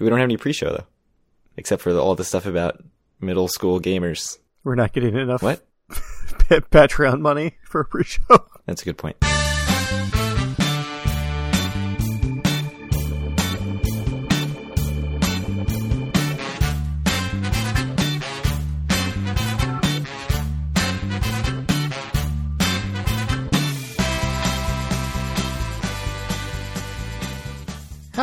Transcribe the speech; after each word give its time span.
We 0.00 0.08
don't 0.08 0.18
have 0.18 0.26
any 0.26 0.36
pre-show 0.36 0.70
though, 0.70 0.86
except 1.56 1.82
for 1.82 1.92
the, 1.92 2.00
all 2.00 2.14
the 2.14 2.24
stuff 2.24 2.46
about 2.46 2.82
middle 3.20 3.48
school 3.48 3.80
gamers. 3.80 4.38
We're 4.64 4.74
not 4.74 4.92
getting 4.92 5.16
enough 5.16 5.42
What? 5.42 5.64
Patreon 5.90 7.20
money 7.20 7.56
for 7.64 7.80
a 7.80 7.84
pre-show. 7.84 8.46
That's 8.66 8.82
a 8.82 8.84
good 8.84 8.98
point. 8.98 9.16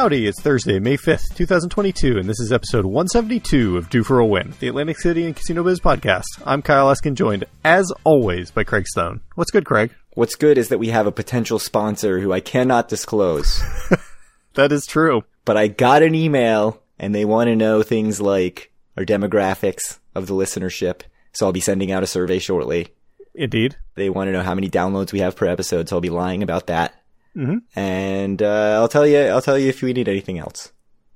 Howdy, 0.06 0.28
it's 0.28 0.40
Thursday, 0.40 0.78
May 0.78 0.98
5th, 0.98 1.34
2022, 1.34 2.20
and 2.20 2.30
this 2.30 2.40
is 2.40 2.54
episode 2.54 2.86
172 2.86 3.76
of 3.76 3.90
Due 3.90 4.04
for 4.04 4.20
a 4.20 4.26
Win, 4.26 4.54
the 4.60 4.68
Atlantic 4.68 5.00
City 5.00 5.26
and 5.26 5.36
Casino 5.36 5.64
Biz 5.64 5.80
podcast. 5.80 6.26
I'm 6.46 6.62
Kyle 6.62 6.94
Eskin, 6.94 7.16
joined, 7.16 7.46
as 7.64 7.92
always, 8.04 8.52
by 8.52 8.66
Craig 8.66 8.86
Stone. 8.86 9.22
What's 9.34 9.50
good, 9.50 9.66
Craig? 9.66 9.96
What's 10.14 10.36
good 10.36 10.60
is 10.60 10.70
that 10.70 10.78
we 10.78 10.90
have 10.90 11.08
a 11.08 11.12
potential 11.12 11.58
sponsor 11.58 12.20
who 12.20 12.32
I 12.32 12.40
cannot 12.40 12.88
disclose, 12.88 13.64
That 14.54 14.72
is 14.72 14.86
true. 14.86 15.24
but 15.44 15.58
I 15.58 15.70
got 15.70 16.04
an 16.04 16.14
email 16.14 16.84
and 17.00 17.16
they 17.16 17.26
want 17.26 17.48
to 17.48 17.56
know 17.56 17.82
things 17.82 18.22
like 18.22 18.72
our 18.96 19.06
demographics 19.06 19.98
of 20.14 20.28
the 20.28 20.36
listenership. 20.36 21.02
So 21.32 21.48
I'll 21.48 21.52
be 21.52 21.62
sending 21.62 21.92
out 21.92 22.04
a 22.04 22.08
survey 22.08 22.38
shortly. 22.38 22.90
Indeed. 23.34 23.76
They 23.96 24.12
want 24.12 24.28
to 24.28 24.34
know 24.34 24.44
how 24.44 24.54
many 24.54 24.70
downloads 24.70 25.12
we 25.12 25.22
have 25.22 25.36
per 25.36 25.48
episode, 25.48 25.90
so 25.90 25.96
I'll 25.96 26.02
be 26.02 26.12
lying 26.12 26.44
about 26.44 26.68
that. 26.68 26.94
Mhm. 27.36 27.62
And 27.76 28.42
uh, 28.42 28.78
I'll 28.80 28.88
tell 28.88 29.06
you, 29.06 29.20
I'll 29.20 29.42
tell 29.42 29.58
you 29.60 29.70
if 29.70 29.82
we 29.82 29.94
need 29.94 30.08
anything 30.08 30.40
else. 30.40 30.72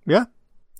Yeah. 0.05 0.25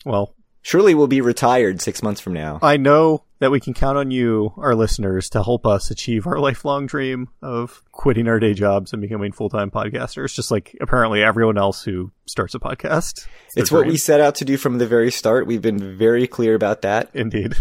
Well, 0.06 0.36
Surely 0.62 0.94
we'll 0.94 1.08
be 1.08 1.22
retired 1.22 1.82
six 1.82 2.04
months 2.04 2.20
from 2.20 2.34
now. 2.34 2.60
I 2.62 2.76
know 2.76 3.24
that 3.40 3.50
we 3.50 3.62
can 3.62 3.74
count 3.74 3.98
on 3.98 4.12
you, 4.12 4.52
our 4.58 4.76
listeners, 4.76 5.30
to 5.30 5.42
help 5.42 5.66
us 5.66 5.90
achieve 5.90 6.28
our 6.28 6.38
lifelong 6.48 6.86
dream 6.86 7.30
of 7.42 7.82
quitting 7.94 8.28
our 8.28 8.42
day 8.42 8.54
jobs 8.54 8.92
and 8.92 9.02
becoming 9.02 9.32
full-time 9.32 9.72
podcasters, 9.72 10.34
just 10.36 10.52
like 10.52 10.76
apparently 10.82 11.24
everyone 11.24 11.58
else 11.58 11.82
who 11.84 12.12
starts 12.26 12.56
a 12.56 12.60
podcast. 12.60 13.26
It's 13.56 13.70
their 13.70 13.80
what 13.80 13.88
we 13.88 13.96
set 13.96 14.20
out 14.20 14.36
to 14.36 14.46
do 14.46 14.58
from 14.58 14.80
the 14.80 14.86
very 14.86 15.12
start. 15.12 15.48
We've 15.48 15.62
been 15.62 15.98
very 15.98 16.28
clear 16.28 16.56
about 16.56 16.82
that. 16.82 17.10
Indeed. 17.14 17.56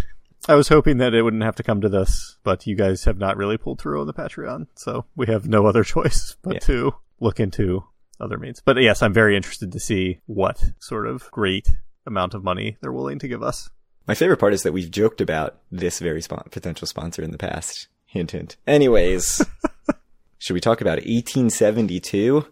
I 0.48 0.56
was 0.56 0.69
hoping 0.69 0.98
that 0.98 1.14
it 1.14 1.22
wouldn't 1.22 1.45
have 1.45 1.56
to 1.56 1.62
come 1.62 1.80
to 1.83 1.89
this, 1.89 2.36
but 2.42 2.67
you 2.67 2.74
guys 2.74 3.05
have 3.05 3.19
not 3.19 3.36
really 3.36 3.58
pulled 3.58 3.80
through 3.80 4.00
on 4.00 4.08
the 4.08 4.14
Patreon, 4.14 4.67
so 4.74 5.05
we 5.14 5.27
have 5.27 5.47
no 5.48 5.67
other 5.67 5.84
choice 5.84 6.36
but 6.42 6.55
Yeah. 6.55 6.58
to 6.61 6.95
look 7.20 7.41
into 7.41 7.84
other 8.20 8.38
means. 8.38 8.61
But 8.64 8.80
yes, 8.80 9.02
I'm 9.02 9.12
very 9.12 9.36
interested 9.36 9.72
to 9.72 9.80
see 9.80 10.20
what 10.27 10.62
sort 10.80 11.06
of 11.06 11.30
great 11.30 11.69
amount 12.06 12.34
of 12.34 12.44
money 12.44 12.77
they're 12.80 12.92
willing 12.92 13.19
to 13.20 13.28
give 13.28 13.42
us. 13.42 13.70
My 14.06 14.14
favorite 14.14 14.38
part 14.38 14.55
is 14.55 14.62
that 14.62 14.72
we've 14.72 14.91
joked 14.91 15.20
about 15.20 15.58
this 15.70 15.98
very 15.98 16.22
spon- 16.22 16.48
potential 16.50 16.86
sponsor 16.86 17.22
in 17.22 17.30
the 17.30 17.39
past. 17.39 17.89
Hint, 18.06 18.30
hint. 18.30 18.56
Anyways, 18.66 19.44
should 20.39 20.55
we 20.55 20.61
talk 20.61 20.80
about 20.80 20.96
1872? 20.98 22.46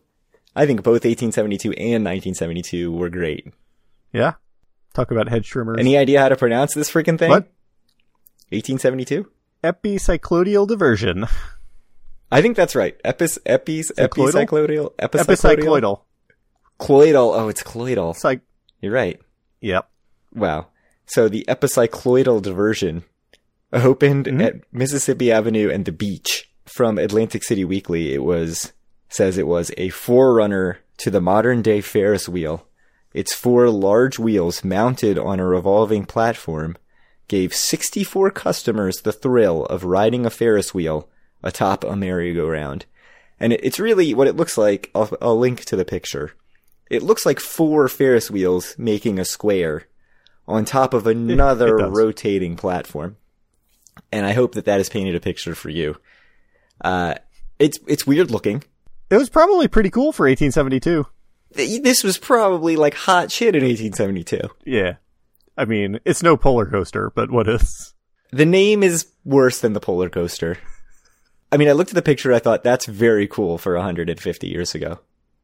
I 0.55 0.67
think 0.67 0.83
both 0.83 1.05
1872 1.05 1.73
and 1.73 2.05
1972 2.05 2.93
were 2.93 3.09
great. 3.09 3.53
Yeah? 4.13 4.35
Talk 4.93 5.11
about 5.11 5.29
head 5.29 5.45
trimmers. 5.45 5.79
Any 5.79 5.97
idea 5.97 6.21
how 6.21 6.29
to 6.29 6.37
pronounce 6.37 6.75
this 6.75 6.91
freaking 6.91 7.19
thing? 7.19 7.31
What? 7.31 7.45
1872? 8.51 9.31
Epicycloidal 9.65 10.67
diversion. 10.67 11.27
I 12.31 12.43
think 12.43 12.57
that's 12.57 12.75
right. 12.75 13.01
Epis, 13.05 13.39
epis, 13.47 13.93
Cycloidal? 13.93 14.47
epicycloidal, 14.47 14.93
epicycloidal, 14.97 15.27
Epicycloidal. 15.27 16.01
cloidal. 16.79 17.35
Oh, 17.35 17.49
it's 17.49 17.63
cloidal. 17.63 18.11
It's 18.11 18.25
like, 18.25 18.41
You're 18.81 18.93
right. 18.93 19.21
yep. 19.61 19.89
Wow. 20.35 20.67
So 21.07 21.29
the 21.29 21.45
epicycloidal 21.49 22.43
diversion 22.43 23.05
opened 23.73 24.27
Mhm. 24.27 24.45
at 24.45 24.55
Mississippi 24.73 25.31
Avenue 25.31 25.71
and 25.71 25.85
the 25.85 25.93
beach. 25.93 26.51
From 26.67 26.99
Atlantic 26.99 27.45
City 27.45 27.65
Weekly, 27.65 28.13
it 28.13 28.25
was 28.25 28.73
says 29.09 29.39
it 29.39 29.47
was 29.47 29.71
a 29.79 29.89
forerunner 29.91 30.79
to 30.99 31.11
the 31.11 31.21
modern 31.21 31.63
day 31.63 31.81
Ferris 31.81 32.29
wheel. 32.29 32.67
Its 33.15 33.33
four 33.35 33.71
large 33.71 34.19
wheels 34.19 34.65
mounted 34.65 35.17
on 35.17 35.39
a 35.39 35.47
revolving 35.47 36.05
platform 36.05 36.77
gave 37.29 37.55
64 37.55 38.31
customers 38.33 38.97
the 39.03 39.13
thrill 39.13 39.65
of 39.67 39.85
riding 39.85 40.27
a 40.27 40.31
Ferris 40.31 40.75
wheel 40.75 41.09
atop 41.43 41.85
a 41.85 41.97
merry-go-round. 41.97 42.87
And 43.39 43.53
it, 43.53 43.61
it's 43.63 43.79
really 43.79 44.15
what 44.15 44.29
it 44.29 44.37
looks 44.37 44.57
like. 44.57 44.91
I'll, 44.95 45.11
I'll 45.21 45.39
link 45.39 45.65
to 45.67 45.77
the 45.77 45.85
picture. 45.85 46.33
It 46.91 47.03
looks 47.03 47.27
like 47.27 47.41
four 47.41 47.89
Ferris 47.89 48.31
wheels 48.31 48.75
making 48.79 49.19
a 49.19 49.25
square 49.25 49.85
on 50.47 50.65
top 50.65 50.95
of 50.95 51.07
another 51.07 51.77
rotating 51.89 52.57
platform. 52.57 53.17
And 54.13 54.27
I 54.27 54.33
hope 54.33 54.55
that 54.55 54.67
that 54.67 54.79
has 54.79 54.89
painted 54.89 55.15
a 55.15 55.21
picture 55.21 55.55
for 55.55 55.71
you. 55.71 55.97
Uh, 56.81 57.15
it's, 57.59 57.79
it's 57.87 58.07
weird 58.07 58.31
looking. 58.31 58.63
It 59.11 59.17
was 59.17 59.29
probably 59.29 59.69
pretty 59.69 59.91
cool 59.91 60.13
for 60.13 60.27
1872. 60.27 61.07
This 61.53 62.05
was 62.05 62.19
probably 62.19 62.77
like 62.77 62.95
hot 62.95 63.31
shit 63.31 63.55
in 63.55 63.63
1872. 63.63 64.41
Yeah. 64.65 64.97
I 65.57 65.65
mean, 65.65 66.01
it's 66.05 66.23
no 66.23 66.37
polar 66.37 66.67
coaster, 66.67 67.11
but 67.15 67.31
what 67.31 67.49
is? 67.49 67.95
The 68.31 68.45
name 68.45 68.83
is 68.83 69.07
worse 69.25 69.61
than 69.61 69.73
the 69.73 69.81
polar 69.81 70.11
coaster. 70.11 70.59
I 71.57 71.59
mean, 71.59 71.71
I 71.71 71.73
looked 71.73 71.89
at 71.89 71.95
the 71.95 72.03
picture, 72.03 72.35
I 72.35 72.39
thought 72.39 72.63
that's 72.63 72.85
very 72.85 73.27
cool 73.27 73.57
for 73.57 73.77
150 73.77 74.47
years 74.47 74.75
ago. 74.75 74.99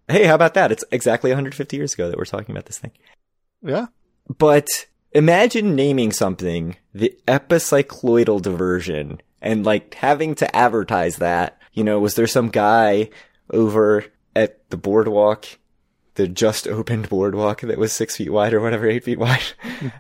Hey, 0.09 0.27
how 0.27 0.35
about 0.35 0.53
that? 0.53 0.71
It's 0.71 0.85
exactly 0.93 1.31
150 1.31 1.75
years 1.75 1.95
ago 1.95 2.11
that 2.11 2.19
we're 2.19 2.27
talking 2.27 2.55
about 2.55 2.67
this 2.67 2.79
thing. 2.79 2.91
Yeah. 3.63 3.87
But 4.29 4.69
imagine 5.13 5.75
naming 5.75 6.13
something 6.13 6.77
the 6.93 7.19
epicycloidal 7.27 8.43
diversion 8.43 9.23
and 9.41 9.65
like 9.65 9.95
having 9.95 10.35
to 10.35 10.55
advertise 10.55 11.17
that. 11.17 11.59
You 11.73 11.83
know, 11.83 11.99
was 11.99 12.15
there 12.15 12.27
some 12.27 12.51
guy 12.51 13.09
over 13.49 14.05
at 14.37 14.69
the 14.69 14.77
boardwalk, 14.77 15.47
the 16.17 16.29
just 16.29 16.69
opened 16.69 17.09
boardwalk 17.09 17.63
that 17.63 17.79
was 17.79 17.95
six 17.95 18.19
feet 18.19 18.31
wide 18.31 18.53
or 18.53 18.61
whatever, 18.61 18.87
eight 18.87 19.05
feet 19.05 19.19
wide, 19.19 19.41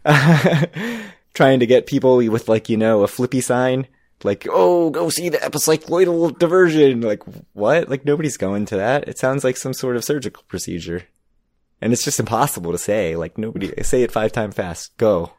trying 1.32 1.60
to 1.60 1.66
get 1.66 1.86
people 1.86 2.18
with 2.18 2.50
like, 2.50 2.68
you 2.68 2.76
know, 2.76 3.02
a 3.02 3.08
flippy 3.08 3.40
sign? 3.40 3.86
Like, 4.24 4.46
oh, 4.50 4.90
go 4.90 5.08
see 5.08 5.28
the 5.28 5.38
epicycloidal 5.38 6.38
diversion. 6.38 7.00
Like, 7.00 7.22
what? 7.52 7.88
Like, 7.88 8.04
nobody's 8.04 8.36
going 8.36 8.66
to 8.66 8.76
that. 8.76 9.08
It 9.08 9.18
sounds 9.18 9.44
like 9.44 9.56
some 9.56 9.74
sort 9.74 9.96
of 9.96 10.04
surgical 10.04 10.44
procedure. 10.48 11.04
And 11.80 11.92
it's 11.92 12.04
just 12.04 12.20
impossible 12.20 12.72
to 12.72 12.78
say. 12.78 13.16
Like, 13.16 13.38
nobody, 13.38 13.72
say 13.82 14.02
it 14.02 14.12
five 14.12 14.32
times 14.32 14.54
fast. 14.54 14.96
Go. 14.96 15.32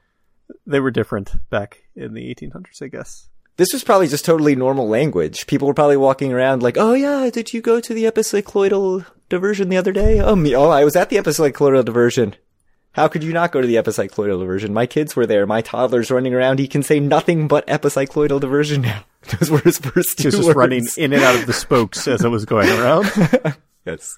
They 0.66 0.80
were 0.80 0.92
different 0.92 1.50
back 1.50 1.84
in 1.96 2.14
the 2.14 2.34
1800s, 2.34 2.82
I 2.82 2.88
guess. 2.88 3.30
This 3.56 3.72
was 3.72 3.84
probably 3.84 4.08
just 4.08 4.26
totally 4.26 4.56
normal 4.56 4.90
language. 4.90 5.46
People 5.46 5.68
were 5.68 5.76
probably 5.76 5.98
walking 5.98 6.34
around 6.34 6.64
like, 6.64 6.76
oh 6.78 6.94
yeah, 6.94 7.30
did 7.30 7.54
you 7.54 7.62
go 7.62 7.80
to 7.80 7.94
the 7.94 8.06
epicycloidal 8.06 9.06
diversion 9.30 9.70
the 9.70 9.78
other 9.78 9.92
day? 9.92 10.20
Oh, 10.20 10.36
me, 10.36 10.56
oh, 10.56 10.70
I 10.70 10.84
was 10.84 10.96
at 10.96 11.10
the 11.10 11.18
epicycloidal 11.18 11.86
diversion. 11.86 12.36
How 12.94 13.08
could 13.08 13.24
you 13.24 13.34
not 13.34 13.52
go 13.52 13.60
to 13.60 13.68
the 13.68 13.76
epicycloidal 13.76 14.40
diversion? 14.40 14.74
My 14.74 14.86
kids 14.86 15.16
were 15.16 15.26
there. 15.26 15.46
My 15.48 15.62
toddler's 15.62 16.12
running 16.12 16.34
around. 16.34 16.60
He 16.60 16.68
can 16.68 16.84
say 16.84 17.00
nothing 17.00 17.48
but 17.48 17.66
epicycloidal 17.68 18.40
diversion 18.40 18.82
now. 18.84 19.04
Those 19.40 19.50
were 19.50 19.60
his 19.60 19.78
first 19.80 20.18
two 20.18 20.24
He 20.24 20.28
was 20.28 20.36
just 20.36 20.46
words. 20.48 20.56
running 20.58 20.86
in 20.98 21.12
and 21.14 21.24
out 21.24 21.36
of 21.36 21.46
the 21.48 21.54
spokes 21.54 22.08
as 22.08 22.24
it 22.24 22.30
was 22.30 22.46
going 22.46 22.70
around. 22.70 23.12
Yes. 23.86 24.18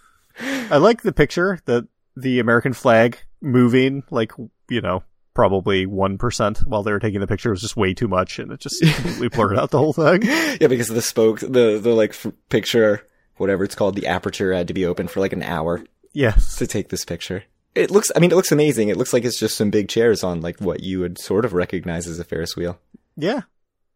I 0.70 0.78
like 0.78 1.02
the 1.02 1.12
picture 1.12 1.60
that 1.66 1.88
the 2.16 2.38
American 2.40 2.74
flag 2.74 3.18
moving, 3.42 4.04
like, 4.12 4.32
you 4.70 4.80
know, 4.80 5.04
probably 5.34 5.88
1% 5.88 6.68
while 6.68 6.84
they 6.84 6.92
were 6.92 7.00
taking 7.00 7.20
the 7.20 7.26
picture 7.26 7.50
was 7.50 7.62
just 7.62 7.76
way 7.76 7.94
too 7.96 8.08
much 8.08 8.38
and 8.38 8.52
it 8.52 8.60
just 8.60 8.80
completely 8.96 9.30
blurred 9.30 9.58
out 9.58 9.72
the 9.72 9.80
whole 9.80 9.92
thing. 9.94 10.22
Yeah, 10.22 10.68
because 10.68 10.90
the 10.90 11.02
spokes, 11.02 11.42
the, 11.42 11.80
the 11.82 11.94
like 11.96 12.12
f- 12.12 12.28
picture, 12.50 13.08
whatever 13.38 13.64
it's 13.64 13.74
called, 13.74 13.96
the 13.96 14.06
aperture 14.06 14.54
had 14.54 14.68
to 14.68 14.74
be 14.76 14.86
open 14.86 15.08
for 15.08 15.20
like 15.20 15.34
an 15.34 15.42
hour 15.42 15.84
Yes. 16.14 16.58
to 16.58 16.68
take 16.68 16.90
this 16.90 17.04
picture. 17.04 17.44
It 17.76 17.92
looks, 17.92 18.12
I 18.16 18.20
mean, 18.20 18.32
it 18.32 18.36
looks 18.36 18.52
amazing. 18.52 18.90
It 18.90 18.98
looks 18.98 19.14
like 19.14 19.26
it's 19.26 19.40
just 19.40 19.58
some 19.58 19.70
big 19.70 19.90
chairs 19.90 20.24
on 20.24 20.42
like 20.42 20.60
what 20.60 20.82
you 20.82 21.00
would 21.02 21.18
sort 21.18 21.46
of 21.46 21.54
recognize 21.54 22.08
as 22.08 22.20
a 22.20 22.24
Ferris 22.24 22.56
wheel. 22.56 22.80
Yeah. 23.18 23.42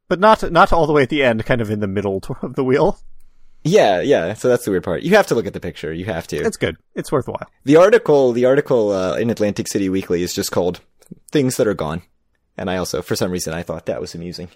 But 0.09 0.19
not, 0.19 0.51
not 0.51 0.73
all 0.73 0.85
the 0.85 0.93
way 0.93 1.03
at 1.03 1.09
the 1.09 1.23
end, 1.23 1.45
kind 1.45 1.61
of 1.61 1.71
in 1.71 1.79
the 1.79 1.87
middle 1.87 2.21
of 2.41 2.55
the 2.55 2.63
wheel. 2.63 2.99
Yeah, 3.63 3.99
yeah. 4.01 4.33
So 4.33 4.47
that's 4.47 4.65
the 4.65 4.71
weird 4.71 4.83
part. 4.83 5.03
You 5.03 5.15
have 5.15 5.27
to 5.27 5.35
look 5.35 5.45
at 5.45 5.53
the 5.53 5.59
picture. 5.59 5.91
You 5.93 6.05
have 6.05 6.27
to. 6.27 6.37
It's 6.37 6.57
good. 6.57 6.77
It's 6.95 7.11
worthwhile. 7.11 7.47
the 7.65 7.75
article, 7.75 8.31
the 8.31 8.45
article 8.45 8.91
uh, 8.91 9.15
in 9.17 9.29
Atlantic 9.29 9.67
City 9.67 9.89
Weekly 9.89 10.23
is 10.23 10.33
just 10.33 10.51
called 10.51 10.79
"Things 11.29 11.57
That 11.57 11.67
Are 11.67 11.73
Gone," 11.73 12.01
and 12.57 12.69
I 12.69 12.77
also, 12.77 13.01
for 13.01 13.17
some 13.17 13.31
reason, 13.31 13.53
I 13.53 13.63
thought 13.63 13.85
that 13.87 13.99
was 13.99 14.15
amusing. 14.15 14.47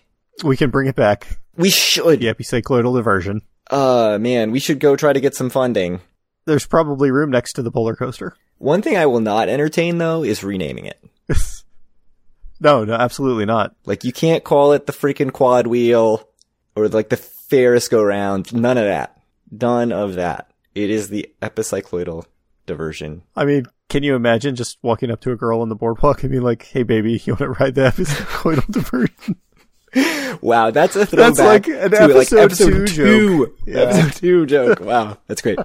We 0.44 0.56
can 0.56 0.70
bring 0.70 0.88
it 0.88 0.96
back. 0.96 1.38
We 1.58 1.70
should. 1.70 2.22
The 2.22 2.34
epicycloidal 2.34 2.96
diversion. 2.96 3.42
Uh, 3.70 4.18
man, 4.22 4.52
we 4.52 4.60
should 4.60 4.80
go 4.80 4.96
try 4.96 5.12
to 5.12 5.20
get 5.20 5.36
some 5.36 5.50
funding. 5.50 6.00
There's 6.46 6.66
probably 6.66 7.12
room 7.12 7.32
next 7.32 7.54
to 7.54 7.62
the 7.62 7.72
polar 7.72 7.96
coaster. 7.96 8.36
One 8.58 8.82
thing 8.82 8.98
I 8.98 9.06
will 9.06 9.20
not 9.20 9.50
entertain 9.50 9.98
though 9.98 10.24
is 10.24 10.44
renaming 10.44 10.86
it. 10.86 11.04
no, 12.60 12.84
no, 12.84 12.94
absolutely 12.94 13.46
not. 13.46 13.76
Like 13.86 14.04
you 14.04 14.12
can't 14.12 14.44
call 14.44 14.72
it 14.74 14.86
the 14.86 14.94
freaking 14.94 15.32
quad 15.32 15.68
wheel 15.68 16.28
or 16.76 16.88
like 16.88 17.10
the 17.10 17.18
Ferris 17.18 17.88
go 17.88 18.04
round. 18.04 18.54
None 18.54 18.78
of 18.78 18.86
that. 18.86 19.20
None 19.52 19.92
of 19.92 20.16
that. 20.16 20.50
It 20.76 20.90
is 20.90 21.10
the 21.10 21.30
epicycloidal 21.42 22.26
diversion. 22.66 23.24
I 23.36 23.46
mean, 23.46 23.66
Can 23.90 24.02
you 24.02 24.16
imagine 24.16 24.56
just 24.56 24.78
walking 24.82 25.12
up 25.12 25.22
to 25.22 25.32
a 25.32 25.36
girl 25.36 25.62
on 25.62 25.70
the 25.70 25.76
boardwalk 25.76 26.24
and 26.24 26.32
being 26.32 26.42
like, 26.44 26.64
"Hey, 26.64 26.82
baby, 26.84 27.22
you 27.26 27.34
want 27.34 27.40
to 27.42 27.50
ride 27.50 27.76
the 27.76 27.82
epicycloidal 27.82 28.68
diversion?" 28.72 29.36
Wow, 30.42 30.72
that's 30.72 30.96
a 30.96 31.06
throwback 31.06 31.36
That's 31.36 31.40
like 31.40 31.68
an 31.68 31.92
to 31.92 32.08
like 32.08 32.34
episode 32.34 32.40
episode 32.40 32.70
two 32.70 32.86
two, 32.88 33.46
joke. 33.46 33.58
Yeah. 33.68 33.78
episode 33.82 34.14
two 34.20 34.46
joke. 34.48 34.80
Wow, 34.80 35.18
that's 35.28 35.42
great. 35.44 35.60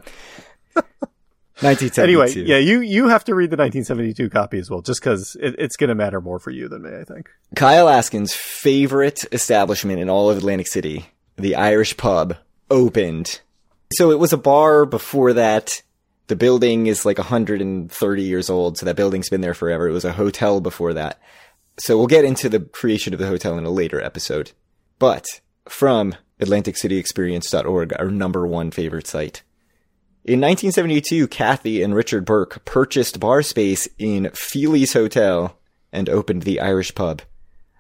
1972. 1.61 2.03
Anyway, 2.03 2.49
yeah, 2.49 2.59
you 2.59 2.81
you 2.81 3.09
have 3.09 3.25
to 3.25 3.35
read 3.35 3.51
the 3.51 3.57
1972 3.57 4.31
copy 4.31 4.59
as 4.59 4.71
well, 4.71 4.81
just 4.81 5.01
because 5.01 5.37
it, 5.41 5.57
it's 5.59 5.77
going 5.77 5.89
to 5.89 5.95
matter 5.95 6.21
more 6.21 6.39
for 6.39 6.51
you 6.51 6.69
than 6.69 6.83
me, 6.83 6.91
I 6.97 7.03
think. 7.03 7.31
Kyle 7.57 7.87
Askin's 7.87 8.33
favorite 8.33 9.25
establishment 9.33 9.99
in 9.99 10.09
all 10.09 10.31
of 10.31 10.39
Atlantic 10.39 10.69
City, 10.69 11.07
the 11.37 11.57
Irish 11.57 11.97
Pub, 11.97 12.37
opened. 12.71 13.41
So 13.95 14.13
it 14.13 14.21
was 14.21 14.33
a 14.33 14.39
bar 14.39 14.87
before 14.87 15.33
that. 15.33 15.83
The 16.29 16.37
building 16.37 16.87
is 16.87 17.05
like 17.05 17.19
130 17.19 18.23
years 18.23 18.51
old, 18.51 18.79
so 18.79 18.87
that 18.87 18.97
building's 18.97 19.31
been 19.31 19.41
there 19.41 19.55
forever. 19.55 19.89
It 19.89 19.93
was 19.93 20.05
a 20.05 20.13
hotel 20.13 20.61
before 20.61 20.95
that. 20.95 21.19
So 21.79 21.97
we'll 21.97 22.07
get 22.07 22.25
into 22.25 22.49
the 22.49 22.61
creation 22.61 23.13
of 23.15 23.19
the 23.19 23.27
hotel 23.27 23.59
in 23.59 23.65
a 23.65 23.71
later 23.71 24.01
episode. 24.01 24.53
But 24.99 25.27
from 25.69 26.15
AtlanticCityExperience.org, 26.41 27.95
our 27.99 28.11
number 28.11 28.47
one 28.47 28.71
favorite 28.71 29.07
site. 29.07 29.43
In 30.29 30.43
1972, 30.43 31.27
Kathy 31.29 31.83
and 31.83 31.95
Richard 31.95 32.27
Burke 32.27 32.63
purchased 32.67 33.19
bar 33.19 33.41
space 33.41 33.89
in 33.97 34.29
Feely's 34.35 34.93
Hotel 34.93 35.57
and 35.91 36.07
opened 36.11 36.43
the 36.43 36.61
Irish 36.61 36.95
Pub. 36.95 37.23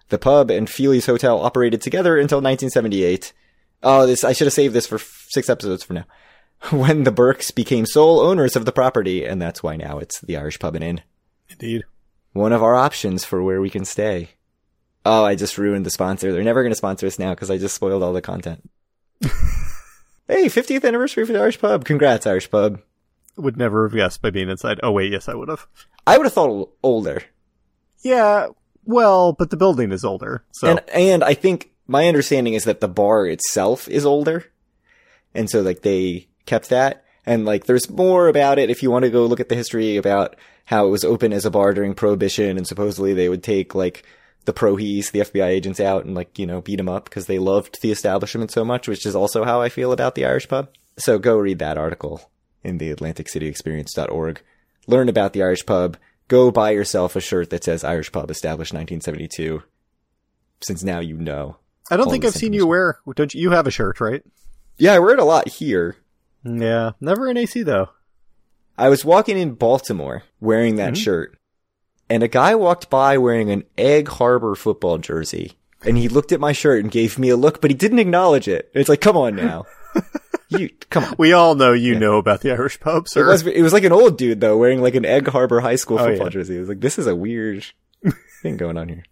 The 0.08 0.16
pub 0.16 0.50
and 0.50 0.66
Feely's 0.66 1.04
Hotel 1.04 1.42
operated 1.42 1.82
together 1.82 2.16
until 2.16 2.38
1978. 2.38 3.34
Oh, 3.82 4.06
this 4.06 4.24
I 4.24 4.32
should 4.32 4.46
have 4.46 4.54
saved 4.54 4.72
this 4.72 4.86
for 4.86 4.94
f- 4.94 5.26
six 5.28 5.50
episodes 5.50 5.84
from 5.84 5.96
now. 5.96 6.04
When 6.70 7.04
the 7.04 7.12
Burkes 7.12 7.50
became 7.50 7.84
sole 7.84 8.20
owners 8.20 8.56
of 8.56 8.64
the 8.64 8.72
property, 8.72 9.26
and 9.26 9.42
that's 9.42 9.62
why 9.62 9.76
now 9.76 9.98
it's 9.98 10.18
the 10.22 10.38
Irish 10.38 10.58
Pub 10.58 10.74
and 10.74 10.82
Inn. 10.82 11.02
Indeed. 11.50 11.84
One 12.32 12.54
of 12.54 12.62
our 12.62 12.76
options 12.76 13.26
for 13.26 13.42
where 13.42 13.60
we 13.60 13.68
can 13.68 13.84
stay. 13.84 14.30
Oh, 15.04 15.22
I 15.22 15.34
just 15.34 15.58
ruined 15.58 15.84
the 15.84 15.90
sponsor. 15.90 16.32
They're 16.32 16.42
never 16.42 16.62
going 16.62 16.72
to 16.72 16.76
sponsor 16.76 17.06
us 17.06 17.18
now 17.18 17.34
because 17.34 17.50
I 17.50 17.58
just 17.58 17.74
spoiled 17.74 18.02
all 18.02 18.14
the 18.14 18.22
content. 18.22 18.70
Hey, 20.28 20.46
50th 20.46 20.84
anniversary 20.84 21.24
for 21.24 21.32
the 21.32 21.40
Irish 21.40 21.58
Pub. 21.58 21.84
Congrats, 21.84 22.26
Irish 22.26 22.50
Pub. 22.50 22.80
Would 23.36 23.56
never 23.56 23.88
have 23.88 23.96
guessed 23.96 24.20
by 24.20 24.30
being 24.30 24.48
inside. 24.48 24.80
Oh 24.82 24.92
wait, 24.92 25.12
yes, 25.12 25.28
I 25.28 25.34
would 25.34 25.48
have. 25.48 25.66
I 26.06 26.16
would 26.16 26.26
have 26.26 26.32
thought 26.32 26.70
older. 26.82 27.22
Yeah, 28.00 28.48
well, 28.84 29.32
but 29.32 29.50
the 29.50 29.56
building 29.56 29.92
is 29.92 30.04
older, 30.04 30.44
so 30.52 30.68
And 30.68 30.80
and 30.90 31.24
I 31.24 31.34
think 31.34 31.70
my 31.86 32.06
understanding 32.06 32.54
is 32.54 32.64
that 32.64 32.80
the 32.80 32.88
bar 32.88 33.26
itself 33.26 33.88
is 33.88 34.04
older. 34.04 34.44
And 35.34 35.48
so 35.48 35.62
like 35.62 35.82
they 35.82 36.28
kept 36.46 36.68
that. 36.68 37.04
And 37.26 37.44
like 37.44 37.64
there's 37.66 37.90
more 37.90 38.28
about 38.28 38.58
it 38.58 38.70
if 38.70 38.82
you 38.82 38.90
want 38.90 39.04
to 39.04 39.10
go 39.10 39.26
look 39.26 39.40
at 39.40 39.48
the 39.48 39.54
history 39.54 39.96
about 39.96 40.36
how 40.66 40.86
it 40.86 40.90
was 40.90 41.04
open 41.04 41.32
as 41.32 41.44
a 41.44 41.50
bar 41.50 41.74
during 41.74 41.94
prohibition 41.94 42.56
and 42.56 42.66
supposedly 42.66 43.14
they 43.14 43.28
would 43.28 43.42
take 43.42 43.74
like 43.74 44.04
the 44.48 44.54
prohees, 44.54 45.10
the 45.10 45.20
FBI 45.20 45.46
agents 45.46 45.78
out 45.78 46.06
and 46.06 46.14
like, 46.14 46.38
you 46.38 46.46
know, 46.46 46.62
beat 46.62 46.76
them 46.76 46.88
up 46.88 47.04
because 47.04 47.26
they 47.26 47.38
loved 47.38 47.82
the 47.82 47.92
establishment 47.92 48.50
so 48.50 48.64
much, 48.64 48.88
which 48.88 49.04
is 49.04 49.14
also 49.14 49.44
how 49.44 49.60
I 49.60 49.68
feel 49.68 49.92
about 49.92 50.14
the 50.14 50.24
Irish 50.24 50.48
pub. 50.48 50.70
So 50.96 51.18
go 51.18 51.36
read 51.36 51.58
that 51.58 51.76
article 51.76 52.30
in 52.64 52.78
the 52.78 52.94
AtlanticCityExperience.org. 52.94 54.40
Learn 54.86 55.10
about 55.10 55.34
the 55.34 55.42
Irish 55.42 55.66
pub. 55.66 55.98
Go 56.28 56.50
buy 56.50 56.70
yourself 56.70 57.14
a 57.14 57.20
shirt 57.20 57.50
that 57.50 57.62
says 57.62 57.84
Irish 57.84 58.10
pub 58.10 58.30
established 58.30 58.72
1972 58.72 59.62
since 60.62 60.82
now 60.82 61.00
you 61.00 61.18
know. 61.18 61.58
I 61.90 61.98
don't 61.98 62.10
think 62.10 62.24
I've 62.24 62.32
seen 62.32 62.54
you 62.54 62.66
wear. 62.66 62.98
Don't 63.14 63.34
you, 63.34 63.42
you 63.42 63.50
have 63.50 63.66
a 63.66 63.70
shirt, 63.70 64.00
right? 64.00 64.22
Yeah, 64.78 64.94
I 64.94 64.98
wear 64.98 65.12
it 65.12 65.20
a 65.20 65.24
lot 65.24 65.48
here. 65.48 65.96
Yeah, 66.42 66.92
never 67.02 67.28
in 67.28 67.36
AC 67.36 67.62
though. 67.64 67.90
I 68.78 68.88
was 68.88 69.04
walking 69.04 69.36
in 69.36 69.54
Baltimore 69.54 70.22
wearing 70.40 70.76
that 70.76 70.94
mm-hmm. 70.94 71.02
shirt, 71.02 71.37
and 72.10 72.22
a 72.22 72.28
guy 72.28 72.54
walked 72.54 72.90
by 72.90 73.18
wearing 73.18 73.50
an 73.50 73.64
Egg 73.76 74.08
Harbor 74.08 74.54
football 74.54 74.98
jersey. 74.98 75.52
And 75.84 75.96
he 75.96 76.08
looked 76.08 76.32
at 76.32 76.40
my 76.40 76.52
shirt 76.52 76.82
and 76.82 76.90
gave 76.90 77.18
me 77.18 77.28
a 77.28 77.36
look, 77.36 77.60
but 77.60 77.70
he 77.70 77.76
didn't 77.76 78.00
acknowledge 78.00 78.48
it. 78.48 78.70
It's 78.74 78.88
like, 78.88 79.00
come 79.00 79.16
on 79.16 79.36
now. 79.36 79.64
you, 80.48 80.70
come 80.90 81.04
on. 81.04 81.14
We 81.18 81.32
all 81.32 81.54
know 81.54 81.72
you 81.72 81.96
know 81.98 82.16
about 82.18 82.40
the 82.40 82.50
Irish 82.50 82.80
pub, 82.80 83.04
It 83.06 83.10
sir. 83.10 83.26
was, 83.26 83.46
it 83.46 83.62
was 83.62 83.72
like 83.72 83.84
an 83.84 83.92
old 83.92 84.18
dude 84.18 84.40
though, 84.40 84.56
wearing 84.56 84.82
like 84.82 84.96
an 84.96 85.04
Egg 85.04 85.28
Harbor 85.28 85.60
high 85.60 85.76
school 85.76 85.98
Oh, 86.00 86.04
football 86.06 86.26
yeah. 86.26 86.30
jersey. 86.30 86.56
It 86.56 86.60
was 86.60 86.68
like, 86.68 86.80
this 86.80 86.98
is 86.98 87.06
a 87.06 87.14
weird 87.14 87.64
thing 88.42 88.56
going 88.56 88.76
on 88.76 88.88
here. 88.88 89.04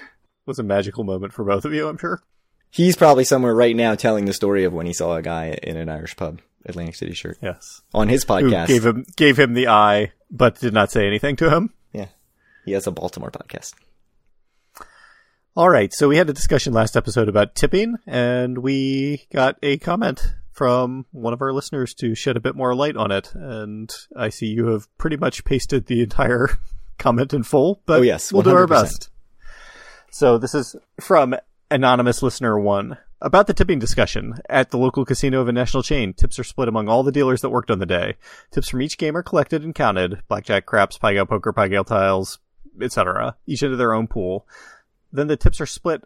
It 0.00 0.46
was 0.46 0.58
a 0.58 0.62
magical 0.64 1.04
moment 1.04 1.32
for 1.32 1.44
both 1.44 1.64
of 1.64 1.72
you, 1.72 1.88
I'm 1.88 1.98
sure. 1.98 2.22
He's 2.70 2.96
probably 2.96 3.24
somewhere 3.24 3.54
right 3.54 3.76
now 3.76 3.94
telling 3.94 4.24
the 4.24 4.32
story 4.32 4.64
of 4.64 4.72
when 4.72 4.86
he 4.86 4.92
saw 4.92 5.16
a 5.16 5.22
guy 5.22 5.58
in 5.62 5.76
an 5.76 5.88
Irish 5.88 6.16
pub, 6.16 6.40
Atlantic 6.64 6.94
City 6.94 7.12
shirt, 7.12 7.38
Yes. 7.42 7.82
on 7.92 8.08
his 8.08 8.22
Who 8.24 8.28
podcast. 8.34 8.66
gave 8.68 8.86
him 8.86 9.04
gave 9.16 9.38
him 9.38 9.52
the 9.54 9.68
eye, 9.68 10.12
but 10.30 10.58
did 10.60 10.72
not 10.72 10.90
say 10.90 11.06
anything 11.06 11.36
to 11.36 11.50
him. 11.50 11.74
He 12.64 12.72
has 12.72 12.86
a 12.86 12.90
Baltimore 12.90 13.30
podcast. 13.30 13.74
All 15.54 15.68
right, 15.68 15.92
so 15.92 16.08
we 16.08 16.16
had 16.16 16.30
a 16.30 16.32
discussion 16.32 16.72
last 16.72 16.96
episode 16.96 17.28
about 17.28 17.54
tipping, 17.54 17.96
and 18.06 18.58
we 18.58 19.26
got 19.32 19.56
a 19.62 19.76
comment 19.78 20.34
from 20.50 21.04
one 21.12 21.32
of 21.32 21.42
our 21.42 21.52
listeners 21.52 21.92
to 21.94 22.14
shed 22.14 22.36
a 22.36 22.40
bit 22.40 22.54
more 22.56 22.74
light 22.74 22.96
on 22.96 23.10
it. 23.10 23.34
And 23.34 23.92
I 24.16 24.30
see 24.30 24.46
you 24.46 24.68
have 24.68 24.86
pretty 24.96 25.16
much 25.16 25.44
pasted 25.44 25.86
the 25.86 26.02
entire 26.02 26.48
comment 26.98 27.34
in 27.34 27.42
full, 27.42 27.82
but 27.84 28.00
Oh, 28.00 28.02
yes, 28.02 28.32
we'll 28.32 28.42
do 28.42 28.54
our 28.54 28.66
best. 28.66 29.10
So 30.10 30.38
this 30.38 30.54
is 30.54 30.76
from 31.00 31.34
anonymous 31.70 32.22
listener 32.22 32.58
one 32.58 32.98
about 33.20 33.46
the 33.46 33.54
tipping 33.54 33.78
discussion 33.78 34.34
at 34.48 34.70
the 34.70 34.78
local 34.78 35.04
casino 35.04 35.40
of 35.40 35.48
a 35.48 35.52
national 35.52 35.82
chain. 35.82 36.12
Tips 36.12 36.38
are 36.38 36.44
split 36.44 36.68
among 36.68 36.88
all 36.88 37.02
the 37.02 37.12
dealers 37.12 37.40
that 37.40 37.50
worked 37.50 37.70
on 37.70 37.78
the 37.78 37.86
day. 37.86 38.16
Tips 38.50 38.68
from 38.68 38.82
each 38.82 38.98
game 38.98 39.16
are 39.16 39.22
collected 39.22 39.62
and 39.62 39.74
counted: 39.74 40.22
blackjack, 40.28 40.66
craps, 40.66 40.98
pie 40.98 41.22
poker, 41.24 41.52
pie 41.52 41.68
tiles, 41.68 42.38
etc. 42.80 43.36
Each 43.46 43.62
into 43.62 43.76
their 43.76 43.94
own 43.94 44.06
pool. 44.06 44.46
Then 45.12 45.26
the 45.26 45.36
tips 45.36 45.60
are 45.60 45.66
split 45.66 46.02